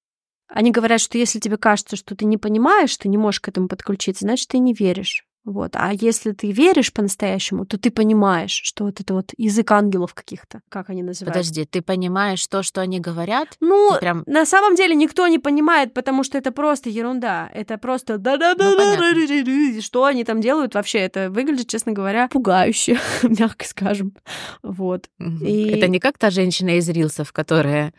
[0.49, 3.69] Они говорят, что если тебе кажется, что ты не понимаешь, ты не можешь к этому
[3.69, 5.27] подключиться, значит, ты не веришь.
[5.47, 5.77] Вот.
[5.77, 10.61] А если ты веришь по-настоящему, то ты понимаешь, что вот это вот язык ангелов каких-то,
[10.69, 11.35] как они называют.
[11.35, 13.57] Подожди, ты понимаешь то, что они говорят?
[13.61, 14.25] Ну, прям...
[14.27, 17.49] на самом деле никто не понимает, потому что это просто ерунда.
[17.55, 20.99] Это просто да-да-да, ну, что они там делают вообще?
[20.99, 24.17] Это выглядит, честно говоря, пугающе, мягко скажем.
[24.65, 25.09] Вот.
[25.21, 25.69] И...
[25.69, 27.95] Это не как та женщина из рилсов, которая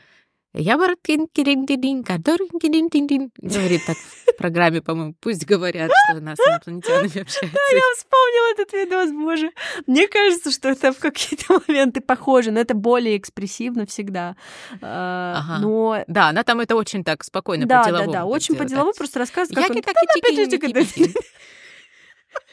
[3.41, 7.59] я говорит так в программе, по-моему, пусть говорят, что у нас с инопланетянами общаются.
[7.71, 9.51] Я вспомнила этот видос, боже.
[9.87, 14.35] Мне кажется, что это в какие-то моменты похоже, но это более экспрессивно всегда.
[14.81, 15.59] А, ага.
[15.61, 16.03] Но...
[16.07, 18.11] Да, она там это очень так спокойно, да, по-деловому.
[18.11, 19.81] Да, да, очень по-деловому просто рассказывает, как он...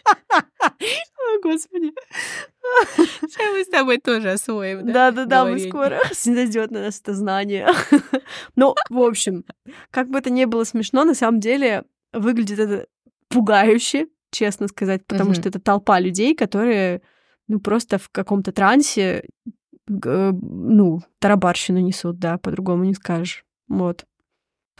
[0.04, 1.92] О, Господи.
[2.96, 4.90] Сейчас мы с тобой тоже освоим.
[4.92, 7.68] Да-да-да, мы скоро снизойдет на нас это знание.
[8.56, 9.44] Ну, в общем,
[9.90, 12.87] как бы это ни было смешно, на самом деле выглядит это
[13.28, 17.02] пугающе, честно сказать, потому что это толпа людей, которые
[17.48, 19.24] ну, просто в каком-то трансе,
[19.87, 23.44] ну, тарабарщину несут, да, по-другому не скажешь.
[23.68, 24.06] Вот.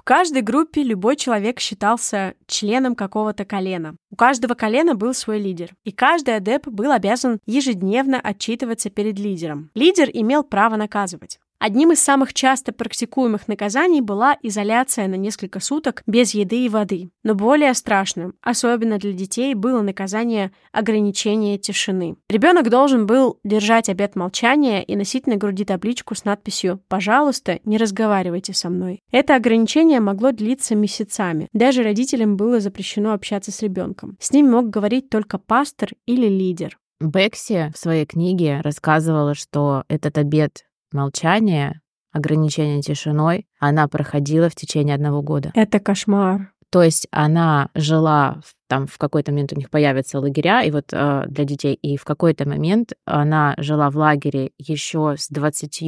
[0.05, 3.97] Каждой группе любой человек считался членом какого-то колена.
[4.11, 9.71] У каждого колена был свой лидер, и каждый адеп был обязан ежедневно отчитываться перед лидером.
[9.75, 11.39] Лидер имел право наказывать.
[11.67, 17.09] Одним из самых часто практикуемых наказаний была изоляция на несколько суток без еды и воды.
[17.23, 22.17] Но более страшным, особенно для детей, было наказание ограничения тишины.
[22.29, 27.79] Ребенок должен был держать обет молчания и носить на груди табличку с надписью «Пожалуйста, не
[27.79, 29.01] разговаривайте со мной».
[29.11, 31.49] Это ограничение могло длиться месяцами.
[31.55, 34.19] Даже родителям было запрещено общаться с ребенком.
[34.21, 36.77] С ним мог говорить только пастор или лидер.
[37.01, 41.81] Бекси в своей книге рассказывала, что этот обед молчание,
[42.13, 45.51] ограничение тишиной, она проходила в течение одного года.
[45.55, 46.53] Это кошмар.
[46.71, 51.25] То есть она жила, там в какой-то момент у них появятся лагеря, и вот э,
[51.29, 55.83] для детей, и в какой-то момент она жила в лагере еще с 20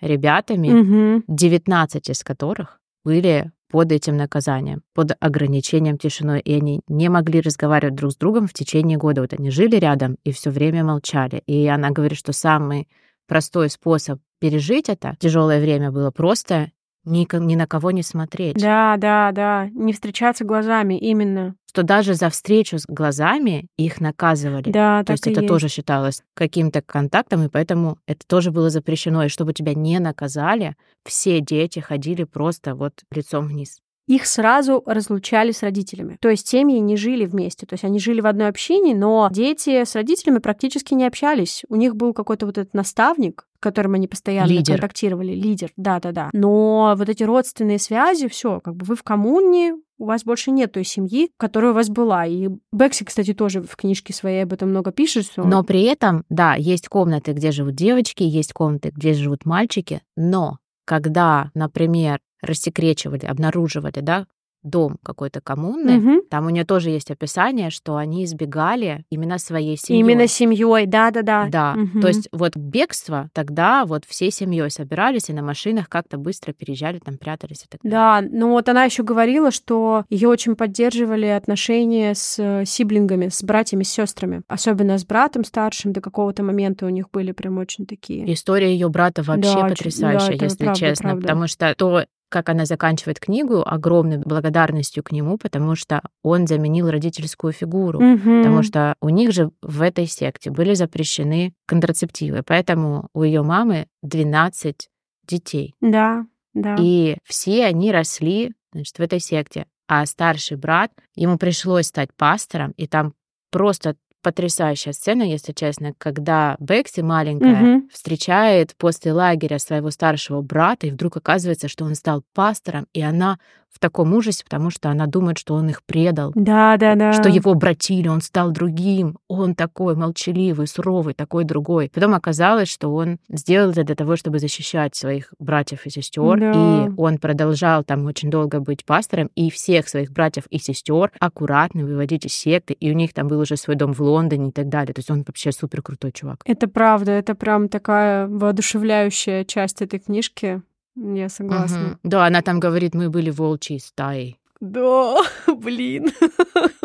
[0.00, 1.24] ребятами, угу.
[1.28, 7.94] 19 из которых были под этим наказанием, под ограничением тишиной, и они не могли разговаривать
[7.94, 9.22] друг с другом в течение года.
[9.22, 11.42] Вот они жили рядом и все время молчали.
[11.46, 12.88] И она говорит, что самый
[13.32, 16.70] простой способ пережить это тяжелое время было просто
[17.04, 18.56] ни, ни на кого не смотреть.
[18.56, 19.68] Да, да, да.
[19.72, 21.54] Не встречаться глазами, именно.
[21.68, 24.70] Что даже за встречу с глазами их наказывали.
[24.70, 25.48] Да, То есть это есть.
[25.48, 29.24] тоже считалось каким-то контактом, и поэтому это тоже было запрещено.
[29.24, 35.52] И чтобы тебя не наказали, все дети ходили просто вот лицом вниз их сразу разлучали
[35.52, 36.16] с родителями.
[36.20, 37.66] То есть семьи не жили вместе.
[37.66, 41.62] То есть они жили в одной общине, но дети с родителями практически не общались.
[41.68, 44.74] У них был какой-то вот этот наставник, с которым они постоянно лидер.
[44.74, 45.32] контактировали.
[45.32, 46.30] Лидер, да-да-да.
[46.32, 50.72] Но вот эти родственные связи, все, как бы вы в коммуне, у вас больше нет
[50.72, 52.26] той семьи, которая у вас была.
[52.26, 55.26] И Бекси, кстати, тоже в книжке своей об этом много пишет.
[55.26, 55.44] Что...
[55.44, 60.58] Но при этом, да, есть комнаты, где живут девочки, есть комнаты, где живут мальчики, но
[60.84, 64.26] когда, например, рассекречивали, обнаруживали, да,
[64.64, 66.20] дом какой-то коммуны, Мгм.
[66.30, 69.98] там у нее тоже есть описание, что они избегали именно своей семьи.
[69.98, 71.48] Именно семьей, да-да-да.
[71.50, 72.00] Да, Мгм.
[72.00, 77.00] то есть вот бегство тогда вот всей семьей собирались и на машинах как-то быстро переезжали,
[77.00, 77.90] там прятались и так далее.
[77.98, 83.42] Да, ну вот она еще говорила, что ее очень поддерживали отношения с э, сиблингами, с
[83.42, 84.42] братьями, с сестрами.
[84.46, 88.32] Особенно с братом старшим до какого-то момента у них были прям очень такие.
[88.32, 91.22] История ее брата вообще Да, потрясающая, да, если правда, честно, правда.
[91.22, 96.90] потому что то, как она заканчивает книгу, огромной благодарностью к нему, потому что он заменил
[96.90, 97.98] родительскую фигуру.
[98.00, 98.62] Потому Мгм.
[98.62, 104.88] что у них же в этой секте были запрещены контрацептивы, поэтому у ее мамы 12
[105.28, 105.74] детей.
[105.80, 106.76] Да, да.
[106.80, 109.66] И все они росли значит, в этой секте.
[109.86, 113.12] А старший брат, ему пришлось стать пастором, и там
[113.50, 117.88] просто потрясающая сцена, если честно, когда Бекси маленькая Мгм.
[117.92, 123.38] встречает после лагеря своего старшего брата, и вдруг оказывается, что он стал пастором, и она
[123.72, 127.12] в таком ужасе, потому что она думает, что он их предал, Да, да, да.
[127.12, 131.90] что его обратили, он стал другим, он такой молчаливый, суровый, такой другой.
[131.92, 136.52] Потом оказалось, что он сделал это для того, чтобы защищать своих братьев и сестер, Да.
[136.52, 141.84] и он продолжал там очень долго быть пастором, и всех своих братьев и сестер аккуратно
[141.84, 144.68] выводить из секты, и у них там был уже свой дом в Лондоне и так
[144.68, 144.92] далее.
[144.94, 146.40] То есть он вообще супер крутой чувак.
[146.44, 148.26] Это правда, это прям такая
[148.72, 150.62] воодушевляющая часть этой книжки.
[150.96, 151.78] Я согласна.
[151.78, 151.98] Мгм.
[152.02, 154.38] Да, она там говорит, мы были волчьей стаей.
[154.60, 156.12] Да, блин.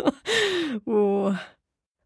[0.85, 1.35] О.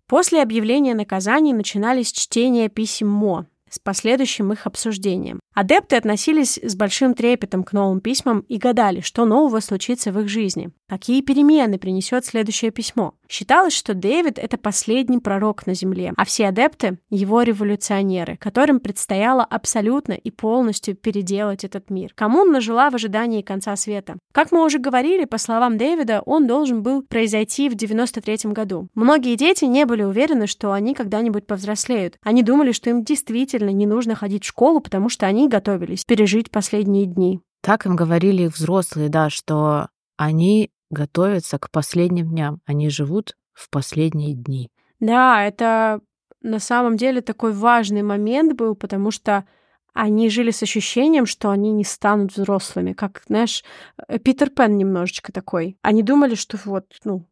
[0.08, 5.40] После объявления наказаний начинались чтения писем Мо с последующим их обсуждением.
[5.54, 10.28] Адепты относились с большим трепетом к новым письмам и гадали, что нового случится в их
[10.28, 13.14] жизни, какие перемены принесет следующее письмо.
[13.30, 19.46] Считалось, что Дэвид— это последний пророк на Земле, а все адепты— его революционеры, которым предстояло
[19.46, 22.12] абсолютно и полностью переделать этот мир.
[22.14, 24.18] Коммуна жила в ожидании конца света.
[24.34, 28.90] Как мы уже говорили, по словам Дэвида, он должен был произойти в 93 году.
[28.94, 32.18] Многие дети не были уверены, что они когда-нибудь повзрослеют.
[32.22, 36.52] Они думали, что им действительно не нужно ходить в школу, потому что они готовились пережить
[36.52, 37.40] последние дни.
[37.62, 44.34] Так им говорили взрослые, да, что они готовятся к последним дням, они живут в последние
[44.34, 44.70] дни.
[45.00, 46.02] Да, это
[46.42, 49.46] на самом деле такой важный момент был, потому что
[49.94, 53.64] они жили с ощущением, что они не станут взрослыми, как, знаешь,
[54.08, 55.78] э, Питер Пен немножечко такой.
[55.82, 57.28] Они думали, что вот, ну,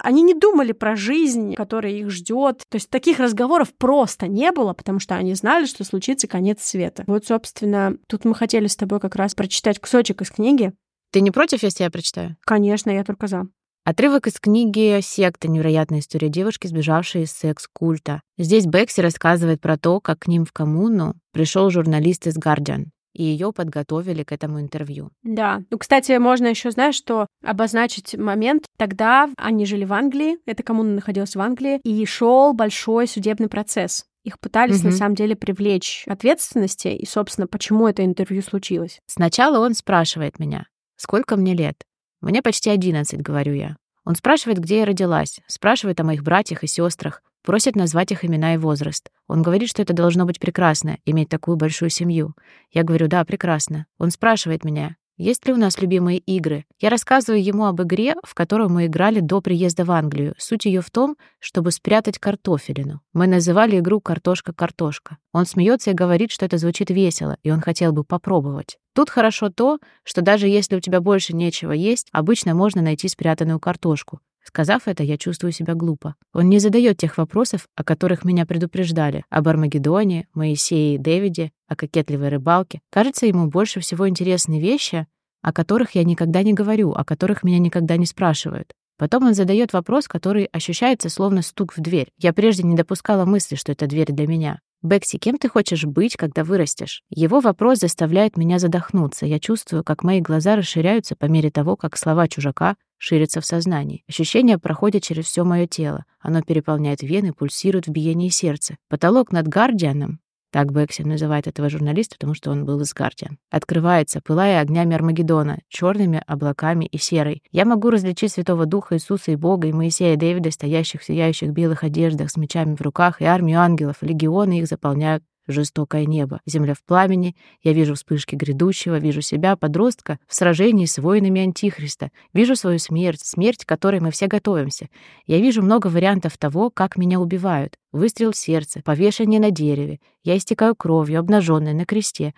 [0.00, 2.62] они не думали про жизнь, которая их ждет.
[2.68, 7.04] То есть таких разговоров просто не было, потому что они знали, что случится конец света.
[7.06, 10.72] Вот, собственно, тут мы хотели с тобой как раз прочитать кусочек из книги.
[11.10, 12.36] Ты не против, если я прочитаю?
[12.44, 13.46] Конечно, я только за.
[13.84, 15.48] Отрывок из книги «Секта.
[15.48, 18.20] Невероятная история девушки, сбежавшей из секс-культа».
[18.36, 23.22] Здесь Бекси рассказывает про то, как к ним в коммуну пришел журналист из «Гардиан», и
[23.22, 25.10] ее подготовили к этому интервью.
[25.22, 25.62] Да.
[25.70, 28.66] Ну, кстати, можно еще, знаешь, что обозначить момент.
[28.76, 34.04] Тогда они жили в Англии, эта коммуна находилась в Англии, и шел большой судебный процесс.
[34.24, 34.98] Их пытались, на Мгм.
[34.98, 39.00] самом деле, привлечь к ответственности, и, собственно, почему это интервью случилось.
[39.06, 40.66] Сначала он спрашивает меня,
[40.98, 41.84] сколько мне лет.
[42.20, 43.76] Мне почти 11, говорю я.
[44.04, 48.54] Он спрашивает, где я родилась, спрашивает о моих братьях и сестрах, просит назвать их имена
[48.54, 49.10] и возраст.
[49.26, 52.34] Он говорит, что это должно быть прекрасно, иметь такую большую семью.
[52.70, 53.86] Я говорю, да, прекрасно.
[53.98, 56.64] Он спрашивает меня, есть ли у нас любимые игры.
[56.80, 60.34] Я рассказываю ему об игре, в которую мы играли до приезда в Англию.
[60.38, 63.00] Суть ее в том, чтобы спрятать картофелину.
[63.12, 65.18] Мы называли игру «Картошка-картошка».
[65.32, 68.78] Он смеется и говорит, что это звучит весело, и он хотел бы попробовать.
[68.94, 73.60] Тут хорошо то, что даже если у тебя больше нечего есть, обычно можно найти спрятанную
[73.60, 74.20] картошку.
[74.44, 76.14] Сказав это, я чувствую себя глупо.
[76.32, 79.24] Он не задает тех вопросов, о которых меня предупреждали.
[79.28, 82.80] Об Армагеддоне, Моисее и Дэвиде, о кокетливой рыбалке.
[82.90, 85.06] Кажется, ему больше всего интересны вещи,
[85.42, 88.72] о которых я никогда не говорю, о которых меня никогда не спрашивают.
[88.98, 92.08] Потом он задает вопрос, который ощущается словно стук в дверь.
[92.18, 94.60] Я прежде не допускала мысли, что это дверь для меня.
[94.82, 99.26] «Бекси, кем ты хочешь быть, когда вырастешь?» Его вопрос заставляет меня задохнуться.
[99.26, 104.04] Я чувствую, как мои глаза расширяются по мере того, как слова чужака ширятся в сознании.
[104.08, 106.04] Ощущение проходит через все мое тело.
[106.20, 108.76] Оно переполняет вены, пульсирует в биении сердца.
[108.88, 113.38] Потолок над Гардианом так Бекси называет этого журналиста, потому что он был из Гардиан.
[113.50, 117.42] Открывается, пылая огнями Армагеддона, черными облаками и серой.
[117.50, 121.50] Я могу различить Святого Духа Иисуса и Бога, и Моисея и Дэвида, стоящих в сияющих
[121.50, 126.40] белых одеждах с мечами в руках, и армию ангелов, легионы их заполняют жестокое небо.
[126.46, 132.10] Земля в пламени, я вижу вспышки грядущего, вижу себя, подростка, в сражении с воинами Антихриста.
[132.32, 134.88] Вижу свою смерть, смерть, к которой мы все готовимся.
[135.26, 137.76] Я вижу много вариантов того, как меня убивают.
[137.92, 140.00] Выстрел в сердце, повешение на дереве.
[140.22, 142.34] Я истекаю кровью, обнаженной на кресте.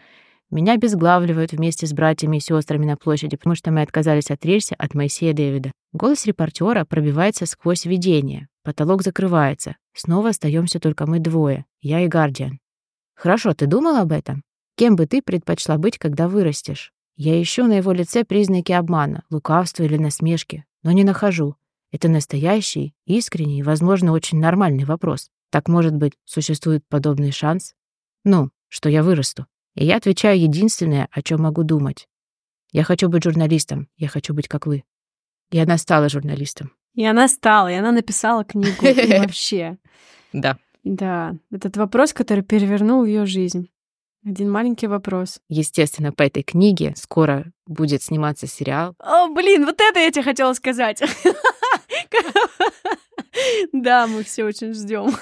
[0.51, 4.95] Меня обезглавливают вместе с братьями и сестрами на площади, потому что мы отказались отречься от
[4.95, 5.71] Моисея Дэвида.
[5.93, 8.49] Голос репортера пробивается сквозь видение.
[8.63, 9.77] Потолок закрывается.
[9.95, 12.59] Снова остаемся только мы двое, я и Гардиан.
[13.21, 14.43] Хорошо, ты думал об этом?
[14.77, 16.91] Кем бы ты предпочла быть, когда вырастешь?
[17.17, 21.57] Я ищу на его лице признаки обмана, лукавства или насмешки, но не нахожу.
[21.93, 25.29] Это настоящий, искренний и, возможно, очень нормальный вопрос.
[25.51, 27.75] Так, может быть, существует подобный шанс?
[28.25, 29.45] Ну, что я вырасту.
[29.75, 32.09] И я отвечаю единственное, о чем могу думать.
[32.73, 34.85] Я хочу быть журналистом, я хочу быть как вы.
[35.51, 36.73] И она стала журналистом.
[36.95, 39.77] И она стала, и она написала книгу и вообще.
[40.33, 40.57] Да.
[40.85, 43.71] Да, этот вопрос, который перевернул ее жизнь.
[44.25, 45.41] Один маленький вопрос.
[45.49, 48.95] Естественно, по этой книге скоро будет сниматься сериал.
[48.99, 51.03] О, блин, вот это я тебе хотела сказать.
[53.73, 55.15] Да, мы все очень ждем.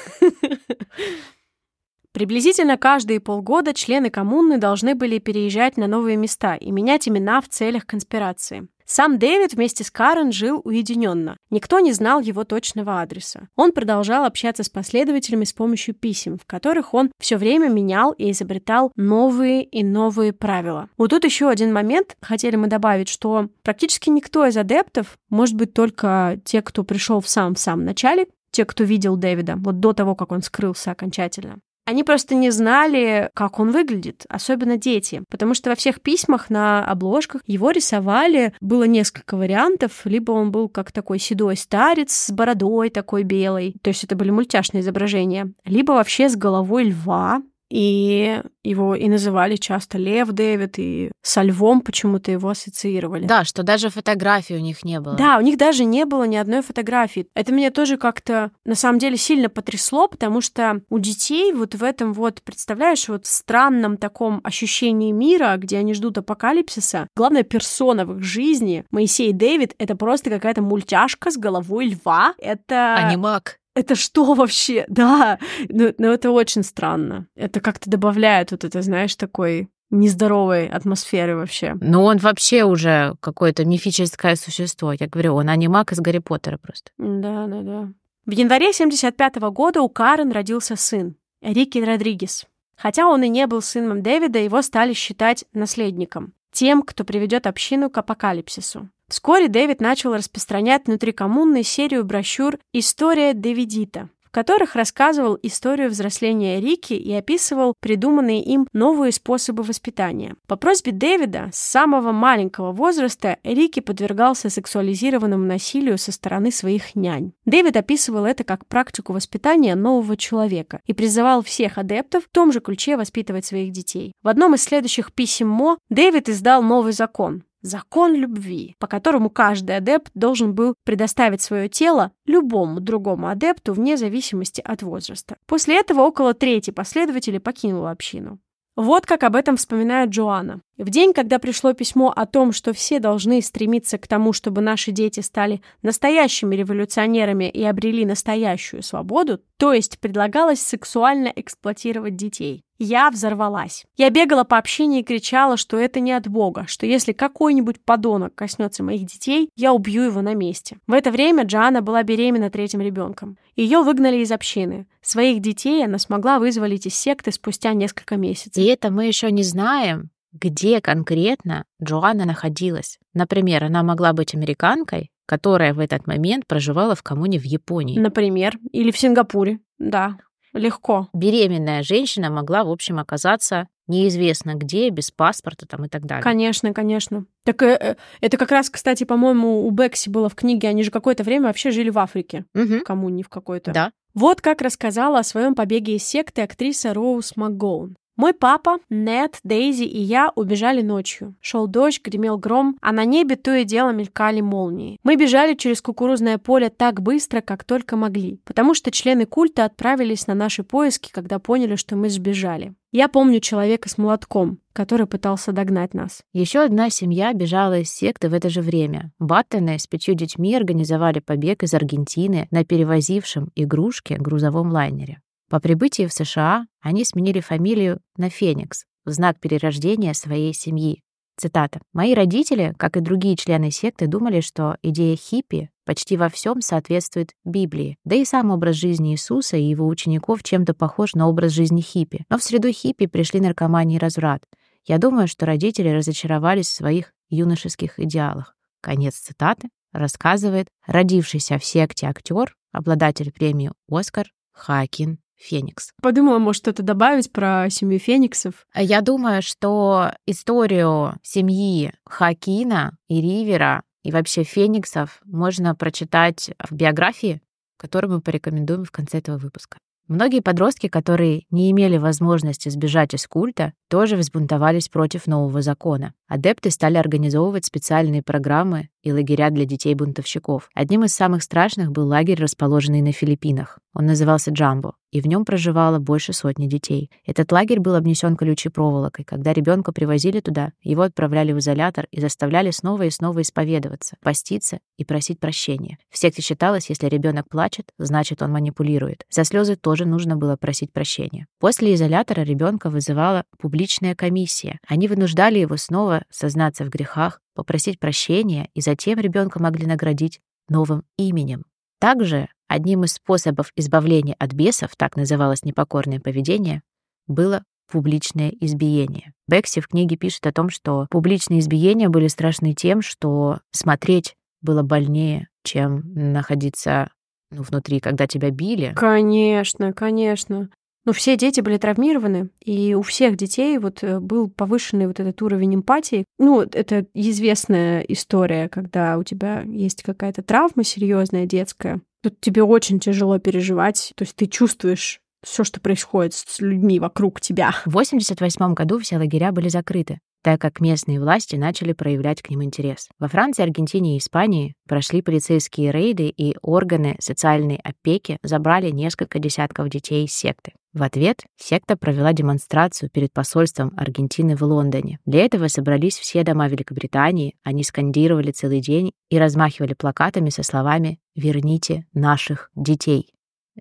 [2.12, 7.48] Приблизительно каждые полгода члены коммуны должны были переезжать на новые места и менять имена в
[7.48, 8.66] целях конспирации.
[8.90, 11.36] Сам Дэвид вместе с Карен жил уединенно.
[11.50, 13.48] Никто не знал его точного адреса.
[13.54, 18.30] Он продолжал общаться с последователями с помощью писем, в которых он все время менял и
[18.30, 20.88] изобретал новые и новые правила.
[20.96, 22.16] Вот тут еще один момент.
[22.22, 27.28] Хотели мы добавить, что практически никто из адептов, может быть, только те, кто пришел в
[27.28, 32.34] самом-самом начале, те, кто видел Дэвида, вот до того, как он скрылся окончательно, они просто
[32.34, 37.70] не знали, как он выглядит, особенно дети, потому что во всех письмах на обложках его
[37.70, 43.74] рисовали, было несколько вариантов, либо он был как такой седой старец с бородой такой белой,
[43.80, 47.40] то есть это были мультяшные изображения, либо вообще с головой льва,
[47.70, 53.26] и его и называли часто Лев Дэвид, и со львом почему-то его ассоциировали.
[53.26, 55.16] Да, что даже фотографий у них не было.
[55.16, 57.26] Да, у них даже не было ни одной фотографии.
[57.34, 61.82] Это меня тоже как-то на самом деле сильно потрясло, потому что у детей вот в
[61.82, 68.18] этом вот, представляешь, вот странном таком ощущении мира, где они ждут апокалипсиса, главная персона в
[68.18, 72.34] их жизни, Моисей Дэвид, это просто какая-то мультяшка с головой льва.
[72.38, 72.94] Это...
[72.96, 74.84] Анимак это что вообще?
[74.98, 75.38] Да,
[75.68, 77.26] но, ну, но ну, это очень странно.
[77.36, 81.76] Это как-то добавляет вот это, знаешь, такой нездоровой атмосферы вообще.
[81.80, 84.92] Ну, он вообще уже какое-то мифическое существо.
[84.92, 86.90] Я говорю, он анимак из Гарри Поттера просто.
[86.98, 87.88] Да, да, да.
[88.26, 92.46] В январе 75 -го года у Карен родился сын, Рики Родригес.
[92.76, 97.88] Хотя он и не был сыном Дэвида, его стали считать наследником, тем, кто приведет общину
[97.88, 98.88] к апокалипсису.
[99.06, 106.60] Вскоре Дэвид начал распространять внутри коммуны серию брошюр «История Дэвидита», в которых рассказывал историю взросления
[106.60, 110.36] Рики и описывал придуманные им новые способы воспитания.
[110.46, 117.32] По просьбе Дэвида с самого маленького возраста Рики подвергался сексуализированному насилию со стороны своих нянь.
[117.46, 122.60] Дэвид описывал это как практику воспитания нового человека и призывал всех адептов в том же
[122.60, 124.12] ключе воспитывать своих детей.
[124.22, 129.76] В одном из следующих писем Мо Дэвид издал новый закон, Закон любви, по которому каждый
[129.76, 135.36] адепт должен был предоставить свое тело любому другому адепту вне зависимости от возраста.
[135.46, 138.38] После этого около трети последователей покинуло общину.
[138.76, 140.60] Вот как об этом вспоминает Джоанна.
[140.78, 144.92] В день, когда пришло письмо о том, что все должны стремиться к тому, чтобы наши
[144.92, 152.62] дети стали настоящими революционерами и обрели настоящую свободу, то есть предлагалось сексуально эксплуатировать детей.
[152.78, 153.86] Я взорвалась.
[153.96, 158.36] Я бегала по общине и кричала, что это не от Бога, что если какой-нибудь подонок
[158.36, 160.76] коснется моих детей, я убью его на месте.
[160.86, 163.36] В это время Джоанна была беременна третьим ребенком.
[163.56, 164.86] Ее выгнали из общины.
[165.02, 168.62] Своих детей она смогла вызволить из секты спустя несколько месяцев.
[168.62, 172.98] И это мы еще не знаем, где конкретно Джоанна находилась.
[173.14, 177.98] Например, она могла быть американкой, которая в этот момент проживала в коммуне в Японии.
[177.98, 180.18] Например, или в Сингапуре, да,
[180.52, 181.08] легко.
[181.12, 186.22] Беременная женщина могла, в общем, оказаться неизвестно где, без паспорта там и так далее.
[186.22, 187.24] Конечно, конечно.
[187.44, 190.90] Так э, э это как раз, кстати, по-моему, у Бекси было в книге, они же
[190.90, 192.80] какое-то время вообще жили в Африке, угу.
[192.80, 193.72] в коммуне в какой-то.
[193.72, 193.90] Да.
[194.14, 197.96] Вот как рассказала о своем побеге из секты актриса Роуз МакГоун.
[198.18, 201.36] Мой папа, Нет, Дейзи и я убежали ночью.
[201.40, 204.98] Шел дождь, гремел гром, а на небе то и дело мелькали молнии.
[205.04, 210.26] Мы бежали через кукурузное поле так быстро, как только могли, потому что члены культа отправились
[210.26, 212.74] на наши поиски, когда поняли, что мы сбежали.
[212.90, 216.22] Я помню человека с молотком, который пытался догнать нас.
[216.32, 219.12] Еще одна семья бежала из секты в это же время.
[219.20, 225.20] Баттены с пятью детьми организовали побег из Аргентины на перевозившем игрушки грузовом лайнере.
[225.48, 231.02] По прибытии в США они сменили фамилию на Феникс в знак перерождения своей семьи.
[231.38, 231.80] Цитата.
[231.92, 237.30] «Мои родители, как и другие члены секты, думали, что идея хиппи почти во всем соответствует
[237.44, 241.80] Библии, да и сам образ жизни Иисуса и его учеников чем-то похож на образ жизни
[241.80, 242.26] хиппи.
[242.28, 244.42] Но в среду хиппи пришли наркомания и разврат,
[244.84, 248.56] Я думаю, что родители разочаровались в своих юношеских идеалах.
[248.80, 255.92] Конец цитаты рассказывает родившийся в секте актер, обладатель премии «Оскар» Хакин Феникс.
[256.02, 258.66] Подумала, может, что-то добавить про семью Фениксов.
[258.74, 267.40] Я думаю, что историю семьи Хакина и Ривера и вообще Фениксов можно прочитать в биографии,
[267.76, 269.78] которую мы порекомендуем в конце этого выпуска.
[270.08, 276.14] Многие подростки, которые не имели возможности сбежать из культа, тоже взбунтовались против нового закона.
[276.28, 280.68] Адепты стали организовывать специальные программы и лагеря для детей-бунтовщиков.
[280.74, 283.78] Одним из самых страшных был лагерь, расположенный на Филиппинах.
[283.94, 287.10] Он назывался Джамбо, и в нем проживало больше сотни детей.
[287.24, 289.24] Этот лагерь был обнесен колючей проволокой.
[289.24, 294.80] Когда ребенка привозили туда, его отправляли в изолятор и заставляли снова и снова исповедоваться, поститься
[294.98, 295.98] и просить прощения.
[296.10, 299.24] В секте считалось, если ребенок плачет, значит он манипулирует.
[299.30, 301.46] За слезы тоже нужно было просить прощения.
[301.58, 304.78] После изолятора ребенка вызывала публичная комиссия.
[304.86, 311.04] Они вынуждали его снова сознаться в грехах, попросить прощения, и затем ребенка могли наградить новым
[311.16, 311.64] именем.
[312.00, 316.82] Также одним из способов избавления от бесов, так называлось непокорное поведение,
[317.26, 319.32] было публичное избиение.
[319.48, 324.82] Бекси в книге пишет о том, что публичные избиения были страшны тем, что смотреть было
[324.82, 327.10] больнее, чем находиться
[327.50, 328.92] ну, внутри, когда тебя били.
[328.94, 330.68] Конечно, конечно.
[331.08, 335.40] Но все дети были травмированы, и у всех детей вот э, был повышенный вот этот
[335.40, 336.26] уровень эмпатии.
[336.38, 342.02] Ну, это известная история, когда у тебя есть какая-то травма серьезная детская.
[342.22, 347.40] Тут тебе очень тяжело переживать, то есть ты чувствуешь все, что происходит с людьми вокруг
[347.40, 347.70] тебя.
[347.86, 352.62] В 1988 году все лагеря были закрыты так как местные власти начали проявлять к ним
[352.64, 353.10] интерес.
[353.18, 359.90] Во Франции, Аргентине и Испании прошли полицейские рейды, и органы социальной опеки забрали несколько десятков
[359.90, 360.72] детей из секты.
[360.94, 365.18] В ответ секта провела демонстрацию перед посольством Аргентины в Лондоне.
[365.26, 371.20] Для этого собрались все дома Великобритании, они скандировали целый день и размахивали плакатами со словами
[371.34, 373.34] «Верните наших детей».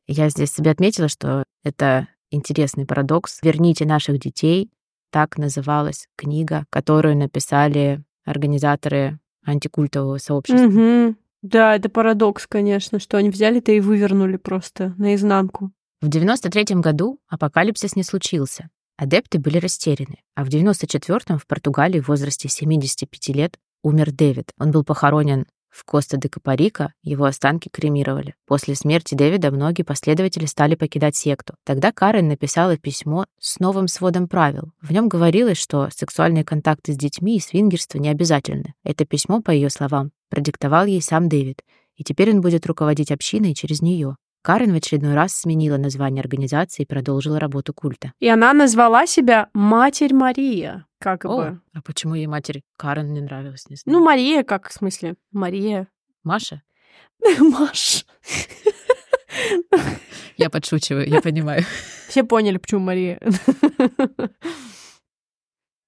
[0.05, 3.39] Я здесь себе отметила, что это интересный парадокс.
[3.41, 4.69] «Верните наших детей»
[5.11, 10.65] Так называлась книга, которую написали организаторы антикультового сообщества.
[10.65, 11.15] Угу.
[11.43, 15.71] Да, это парадокс, конечно, что они взяли-то и вывернули просто наизнанку.
[16.01, 18.69] В 93 году апокалипсис не случился.
[18.97, 24.51] Адепты были растеряны, а в 94-м в Португалии в возрасте 75 лет умер Дэвид.
[24.59, 28.35] Он был похоронен в Коста-де-Капарика его останки кремировали.
[28.45, 31.55] После смерти Дэвида многие последователи стали покидать секту.
[31.63, 34.71] Тогда Карен написала письмо с новым сводом правил.
[34.81, 38.73] В нем говорилось, что сексуальные контакты с детьми и свингерство не обязательны.
[38.83, 41.63] Это письмо, по ее словам, продиктовал ей сам Дэвид,
[41.95, 44.15] и теперь он будет руководить общиной через нее.
[44.47, 48.13] Карен в очередной раз сменила название организации и продолжила работу культа.
[48.21, 50.87] И она назвала себя Матерь Мария.
[50.99, 51.61] Как О, бы.
[51.73, 53.69] а почему ей матерь Карен не нравилась?
[53.69, 53.99] Не знаю.
[53.99, 55.15] Ну, Мария, как в смысле?
[55.33, 55.89] Мария.
[56.23, 56.61] Маша?
[57.39, 58.05] Маш.
[60.37, 61.65] Я подшучиваю, я понимаю.
[62.07, 63.19] Все поняли, почему Мария.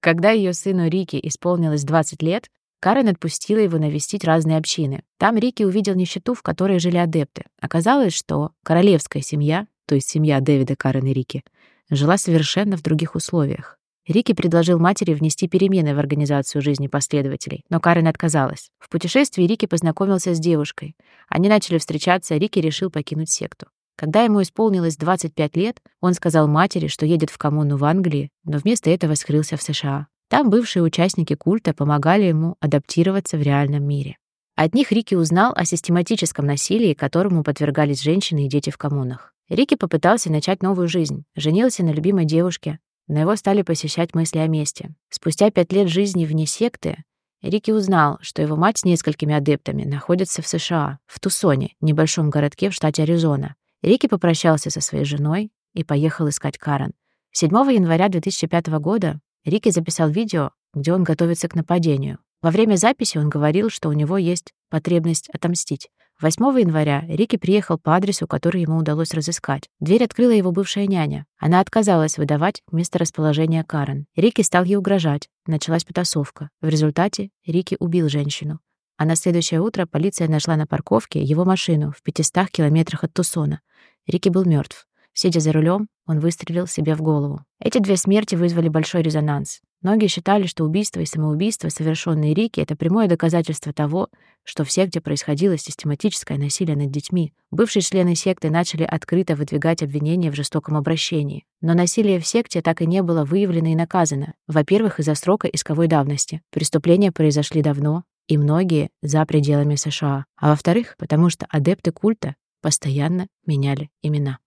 [0.00, 2.50] Когда ее сыну Рике исполнилось 20 лет,
[2.80, 5.02] Карен отпустила его навестить разные общины.
[5.18, 7.44] Там Рики увидел нищету, в которой жили адепты.
[7.60, 11.44] Оказалось, что королевская семья, то есть семья Дэвида, Карен и Рики,
[11.90, 13.78] жила совершенно в других условиях.
[14.08, 18.70] Рики предложил матери внести перемены в организацию жизни последователей, но Карен отказалась.
[18.78, 20.96] В путешествии Рики познакомился с девушкой.
[21.28, 23.66] Они начали встречаться, Рики решил покинуть секту.
[23.94, 28.56] Когда ему исполнилось 25 лет, он сказал матери, что едет в коммуну в Англии, но
[28.56, 30.06] вместо этого скрылся в США.
[30.30, 34.16] Там бывшие участники культа помогали ему адаптироваться в реальном мире.
[34.54, 39.34] От них Рики узнал о систематическом насилии, которому подвергались женщины и дети в коммунах.
[39.48, 42.78] Рики попытался начать новую жизнь, женился на любимой девушке,
[43.08, 44.94] но его стали посещать мысли о мести.
[45.08, 47.02] Спустя пять лет жизни вне секты
[47.42, 52.70] Рики узнал, что его мать с несколькими адептами находится в США, в Тусоне, небольшом городке
[52.70, 53.56] в штате Аризона.
[53.82, 56.92] Рики попрощался со своей женой и поехал искать Карен.
[57.32, 62.18] 7 января 2005 года Рики записал видео, где он готовится к нападению.
[62.42, 65.88] Во время записи он говорил, что у него есть потребность отомстить.
[66.20, 69.70] 8 января Рики приехал по адресу, который ему удалось разыскать.
[69.80, 71.24] Дверь открыла его бывшая няня.
[71.38, 74.04] Она отказалась выдавать место расположения Карен.
[74.14, 75.30] Рики стал ей угрожать.
[75.46, 76.50] Началась потасовка.
[76.60, 78.60] В результате Рики убил женщину.
[78.98, 83.62] А на следующее утро полиция нашла на парковке его машину в 500 километрах от Тусона.
[84.06, 84.86] Рики был мертв.
[85.22, 87.44] Сидя за рулем, он выстрелил себе в голову.
[87.62, 89.60] Эти две смерти вызвали большой резонанс.
[89.82, 94.08] Многие считали, что убийство и самоубийство, совершенные Рики, это прямое доказательство того,
[94.44, 97.34] что в секте происходило систематическое насилие над детьми.
[97.50, 101.44] Бывшие члены секты начали открыто выдвигать обвинения в жестоком обращении.
[101.60, 104.32] Но насилие в секте так и не было выявлено и наказано.
[104.46, 106.40] Во-первых, из-за срока исковой давности.
[106.50, 110.24] Преступления произошли давно, и многие за пределами США.
[110.40, 114.38] А во-вторых, потому что адепты культа постоянно меняли имена.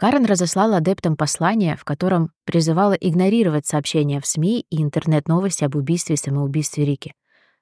[0.00, 6.14] Карен разослала адептам послание, в котором призывала игнорировать сообщения в СМИ и интернет-новости об убийстве
[6.14, 7.12] и самоубийстве Рики.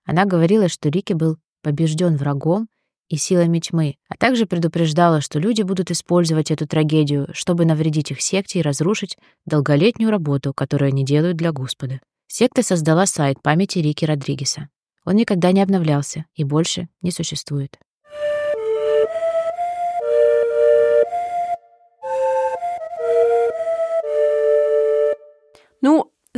[0.04, 2.68] Она говорила, что Рики был побежден врагом
[3.08, 8.20] и силами тьмы, а также предупреждала, что люди будут использовать эту трагедию, чтобы навредить их
[8.20, 11.98] секте и разрушить долголетнюю работу, которую они делают для Господа.
[12.28, 14.68] Секта создала сайт памяти Рики Родригеса.
[15.04, 17.80] Он никогда не обновлялся и больше не существует.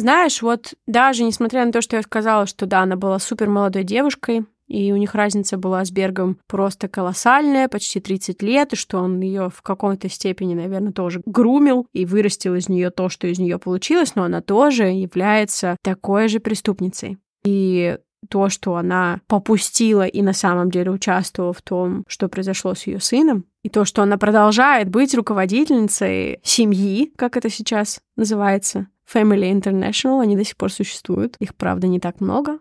[0.00, 3.84] Знаешь, вот даже несмотря на то, что я сказала, что да, она была супер молодой
[3.84, 8.98] девушкой, и у них разница была с Бергом просто колоссальная, почти 30 лет, и что
[8.98, 13.40] он ее в какой-то степени, наверное, тоже грумил и вырастил из нее то, что из
[13.40, 17.18] нее получилось, но она тоже является такой же преступницей.
[17.44, 17.98] И
[18.28, 23.00] то, что она попустила и на самом деле участвовала в том, что произошло с ее
[23.00, 30.20] сыном, и то, что она продолжает быть руководительницей семьи, как это сейчас называется, Family International,
[30.20, 31.36] они до сих пор существуют.
[31.40, 32.58] Их, правда, не так много.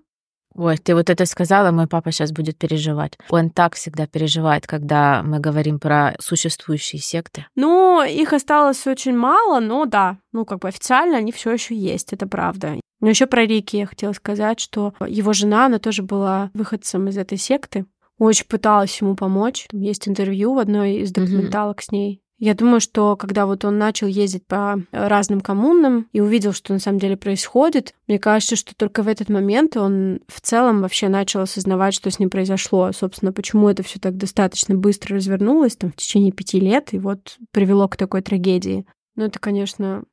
[0.56, 3.18] Ой, ты вот это сказала, мой папа сейчас будет переживать.
[3.30, 7.45] Он так всегда переживает, когда мы говорим про существующие секты.
[7.56, 12.14] Ну, их осталось очень мало, но да, ну как бы официально они все еще есть,
[12.14, 12.80] это правда.
[13.00, 17.18] Но еще про Рики я хотела сказать, что его жена, она тоже была выходцем из
[17.18, 17.86] этой секты.
[18.18, 19.68] Очень пыталась ему помочь.
[19.70, 21.86] Там есть интервью в одной из документалок mm-hmm.
[21.86, 22.22] с ней.
[22.40, 26.80] Я думаю, что когда вот он начал ездить по разным коммунам и увидел, что на
[26.80, 31.42] самом деле происходит, мне кажется, что только в этот момент он в целом вообще начал
[31.42, 32.92] осознавать, что с ним произошло.
[32.94, 37.38] Собственно, почему это все так достаточно быстро развернулось, там, в течение пяти лет, и вот
[37.52, 38.86] привело к такой трагедии.
[39.16, 40.04] Ну, это, конечно,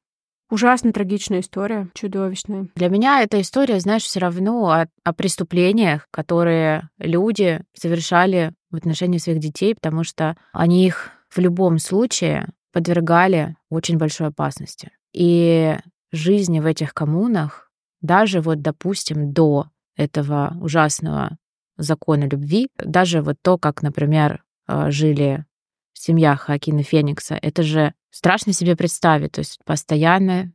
[0.48, 2.68] Ужасно трагичная история, чудовищная.
[2.76, 9.18] Для меня эта история, знаешь, все равно о, о преступлениях, которые люди совершали в отношении
[9.18, 14.90] своих детей, потому что они их в любом случае подвергали очень большой опасности.
[15.12, 15.76] И
[16.12, 17.70] жизни в этих коммунах,
[18.00, 21.38] даже вот, допустим, до этого ужасного
[21.76, 25.44] закона любви, даже вот то, как, например, э, жили
[25.92, 29.32] семья Хакина Феникса, это же страшно себе представить.
[29.32, 30.52] То есть постоянно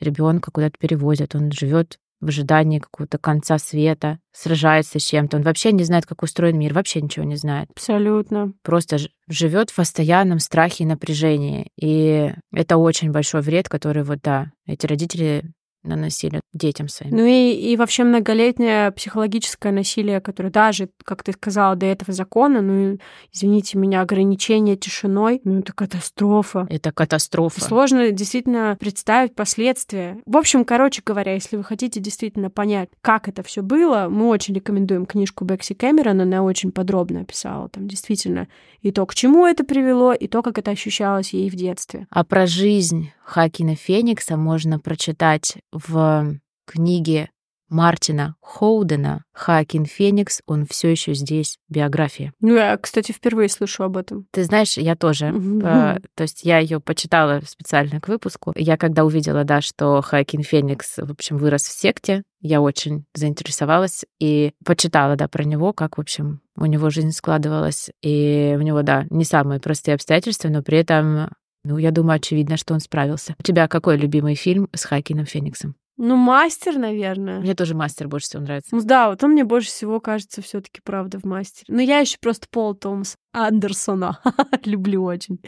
[0.00, 5.36] ребенка куда-то перевозят, он живет в ожидании какого-то конца света, сражается с чем-то.
[5.36, 7.68] Он вообще не знает, как устроен мир, вообще ничего не знает.
[7.70, 8.52] Абсолютно.
[8.62, 8.98] Просто
[9.28, 11.70] живет в постоянном страхе и напряжении.
[11.76, 15.44] И это очень большой вред, который вот, да, эти родители
[15.84, 17.16] наносили детям своим.
[17.16, 22.60] Ну и, и вообще многолетнее психологическое насилие, которое даже, как ты сказала, до этого закона,
[22.60, 22.98] ну,
[23.32, 26.66] извините меня, ограничение тишиной, ну, это катастрофа.
[26.70, 27.60] Это катастрофа.
[27.60, 30.18] Сложно действительно представить последствия.
[30.26, 34.54] В общем, короче говоря, если вы хотите действительно понять, как это все было, мы очень
[34.54, 38.48] рекомендуем книжку Бекси Кэмерон, она очень подробно описала там действительно
[38.80, 42.06] и то, к чему это привело, и то, как это ощущалось ей в детстве.
[42.10, 47.30] А про жизнь Хакина Феникса можно прочитать в книге
[47.68, 52.32] Мартина Хоудена «Хакин Феникс», он все еще здесь, биография.
[52.40, 54.26] Ну, я, кстати, впервые слышу об этом.
[54.30, 55.26] Ты знаешь, я тоже.
[55.26, 56.04] Mm-hmm.
[56.14, 58.52] то есть я ее почитала специально к выпуску.
[58.54, 64.04] Я когда увидела, да, что Хакин Феникс, в общем, вырос в секте, я очень заинтересовалась
[64.20, 67.90] и почитала, да, про него, как, в общем, у него жизнь складывалась.
[68.02, 71.30] И у него, да, не самые простые обстоятельства, но при этом
[71.64, 73.34] ну, я думаю, очевидно, что он справился.
[73.38, 75.74] У тебя какой любимый фильм с Хакином Фениксом?
[75.96, 77.40] Ну, мастер, наверное.
[77.40, 78.74] Мне тоже мастер больше всего нравится.
[78.74, 81.66] Ну да, вот он мне больше всего кажется все-таки правда в мастере.
[81.68, 84.18] Но я еще просто Пол Томас Андерсона
[84.64, 85.38] люблю очень.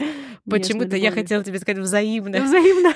[0.49, 2.41] Почему-то я хотела тебе сказать взаимно.
[2.41, 2.93] Взаимно.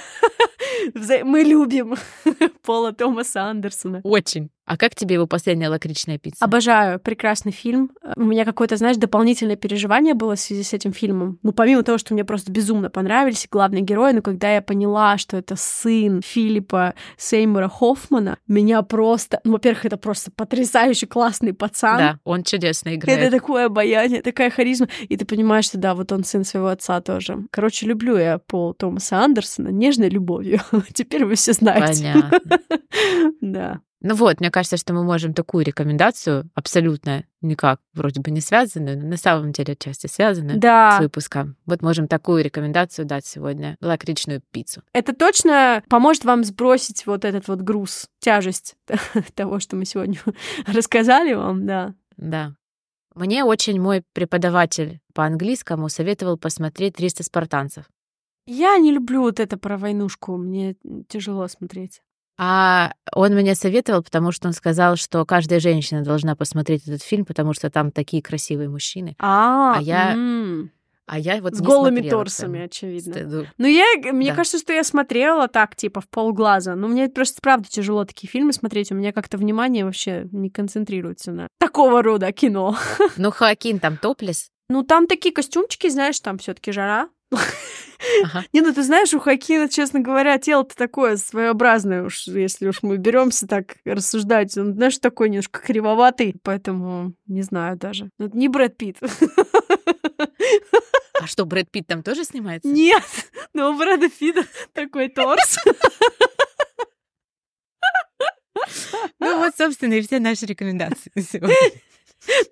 [1.26, 1.96] Мы любим
[2.64, 4.02] Пола Томаса Андерсона.
[4.04, 4.50] Очень.
[4.72, 6.46] А как тебе его последняя лакричная пицца?
[6.46, 6.98] Обожаю.
[6.98, 7.92] Прекрасный фильм.
[8.16, 11.40] У меня какое-то, знаешь, дополнительное переживание было в связи с этим фильмом.
[11.44, 15.36] Ну, помимо того, что мне просто безумно понравились главные герои, но когда я поняла, что
[15.36, 19.42] это сын Филиппа Сеймура Хоффмана, меня просто...
[19.44, 21.98] Ну, во-первых, это просто потрясающий классный пацан.
[21.98, 23.20] Да, он чудесно играет.
[23.20, 24.88] Это такое обаяние, такая харизма.
[25.02, 27.40] И ты понимаешь, что да, вот он сын своего отца тоже.
[27.52, 30.62] Короче, люблю я Пола Томаса Андерсона нежной любовью.
[30.94, 32.14] Теперь вы все знаете.
[32.14, 32.40] Понятно.
[33.42, 33.82] Да.
[34.04, 38.98] Ну вот, мне кажется, что мы можем такую рекомендацию, абсолютно никак вроде бы не связанную,
[38.98, 40.98] но на самом деле отчасти связанную Да.
[40.98, 41.56] с выпуском.
[41.68, 43.78] Вот можем такую рекомендацию дать сегодня.
[43.80, 44.82] Лакричную пиццу.
[44.94, 48.76] Это точно поможет вам сбросить вот этот вот груз, тяжесть
[49.36, 50.20] того, что мы сегодня
[50.66, 51.94] рассказали вам, да.
[52.18, 52.56] Да.
[53.14, 57.86] Мне очень мой преподаватель по английскому советовал посмотреть «300 спартанцев».
[58.48, 60.76] Я не люблю вот это про войнушку, мне
[61.08, 62.02] тяжело смотреть.
[62.44, 67.24] А он мне советовал, потому что он сказал, что каждая женщина должна посмотреть этот фильм,
[67.24, 69.16] потому что там такие красивые мужчины.
[69.20, 70.18] А, А я
[71.06, 72.66] А я вот с голыми смотрела, торсами, прям.
[72.66, 73.14] очевидно.
[73.14, 73.48] Стыду.
[73.60, 74.36] Ну, я, мне Да.
[74.38, 76.74] кажется, что я смотрела так, типа, в полглаза.
[76.74, 78.92] Но мне просто, правда, тяжело такие фильмы смотреть.
[78.92, 82.76] У меня как-то внимание вообще не концентрируется на такого рода кино.
[83.18, 84.50] Ну, Хоакин там топлес.
[84.70, 87.10] Ну, там такие костюмчики, знаешь, там все таки жара.
[88.24, 88.46] Ага.
[88.54, 92.98] Не, ну ты знаешь, у Хакина, честно говоря, тело-то такое своеобразное уж, если уж мы
[92.98, 94.58] беремся так рассуждать.
[94.58, 98.10] Он, знаешь, такой немножко кривоватый, поэтому не знаю даже.
[98.18, 98.98] Ну, это не Брэд Питт.
[101.22, 102.68] А что, Брэд Питт там тоже снимается?
[102.68, 103.04] Нет,
[103.54, 104.44] но у Брэда Питта
[104.74, 105.58] такой торс.
[109.20, 111.56] Ну вот, собственно, и все наши рекомендации на сегодня.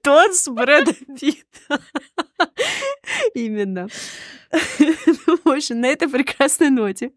[0.03, 1.81] Торс Брэда Питта.
[3.33, 3.87] Именно.
[4.79, 7.11] Ну, В общем, на этой прекрасной ноте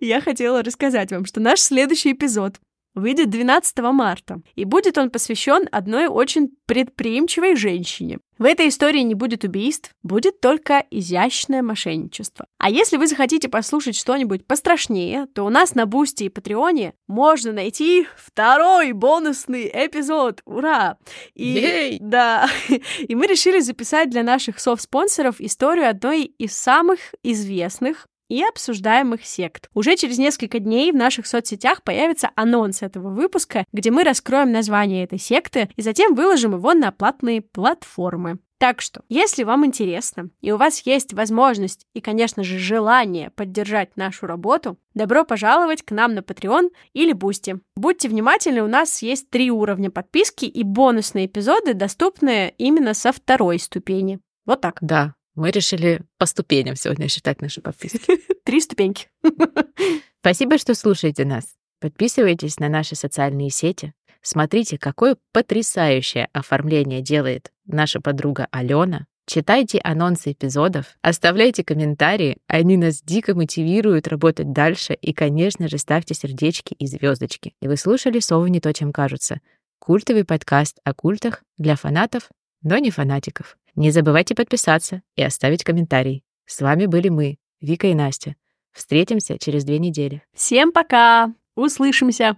[0.00, 2.60] я хотела рассказать вам, что наш следующий эпизод
[2.94, 8.18] выйдет 12 марта, и будет он посвящен одной очень предприимчивой женщине.
[8.38, 12.46] В этой истории не будет убийств, будет только изящное мошенничество.
[12.58, 17.52] А если вы захотите послушать что-нибудь пострашнее, то у нас на Бусти и Патреоне можно
[17.52, 20.40] найти второй бонусный эпизод.
[20.44, 20.96] Ура!
[21.34, 21.98] И, Yay!
[22.00, 22.48] да,
[22.98, 29.68] и мы решили записать для наших софт-спонсоров историю одной из самых известных и обсуждаемых сект.
[29.74, 35.04] Уже через несколько дней в наших соцсетях появится анонс этого выпуска, где мы раскроем название
[35.04, 38.38] этой секты и затем выложим его на платные платформы.
[38.56, 43.96] Так что, если вам интересно, и у вас есть возможность и, конечно же, желание поддержать
[43.96, 47.58] нашу работу, добро пожаловать к нам на Patreon или Бусти.
[47.76, 53.58] Будьте внимательны, у нас есть три уровня подписки, и бонусные эпизоды доступны именно со второй
[53.58, 54.20] ступени.
[54.46, 54.78] Вот так.
[54.80, 58.20] Да, мы решили по ступеням сегодня считать наши подписки.
[58.44, 59.08] Три ступеньки.
[60.20, 61.54] Спасибо, что слушаете нас.
[61.80, 63.94] Подписывайтесь на наши социальные сети.
[64.20, 69.06] Смотрите, какое потрясающее оформление делает наша подруга Алена.
[69.26, 76.12] Читайте анонсы эпизодов, оставляйте комментарии, они нас дико мотивируют работать дальше, и, конечно же, ставьте
[76.14, 77.54] сердечки и звездочки.
[77.60, 79.40] И вы слушали «Совы не то, чем кажутся»—
[79.78, 82.30] культовый подкаст о культах для фанатов,
[82.62, 83.56] но не фанатиков.
[83.74, 86.24] Не забывайте подписаться и оставить комментарий.
[86.46, 88.36] С вами были мы, Вика и Настя.
[88.72, 90.22] Встретимся через две недели.
[90.34, 91.32] Всем пока!
[91.54, 92.36] Услышимся!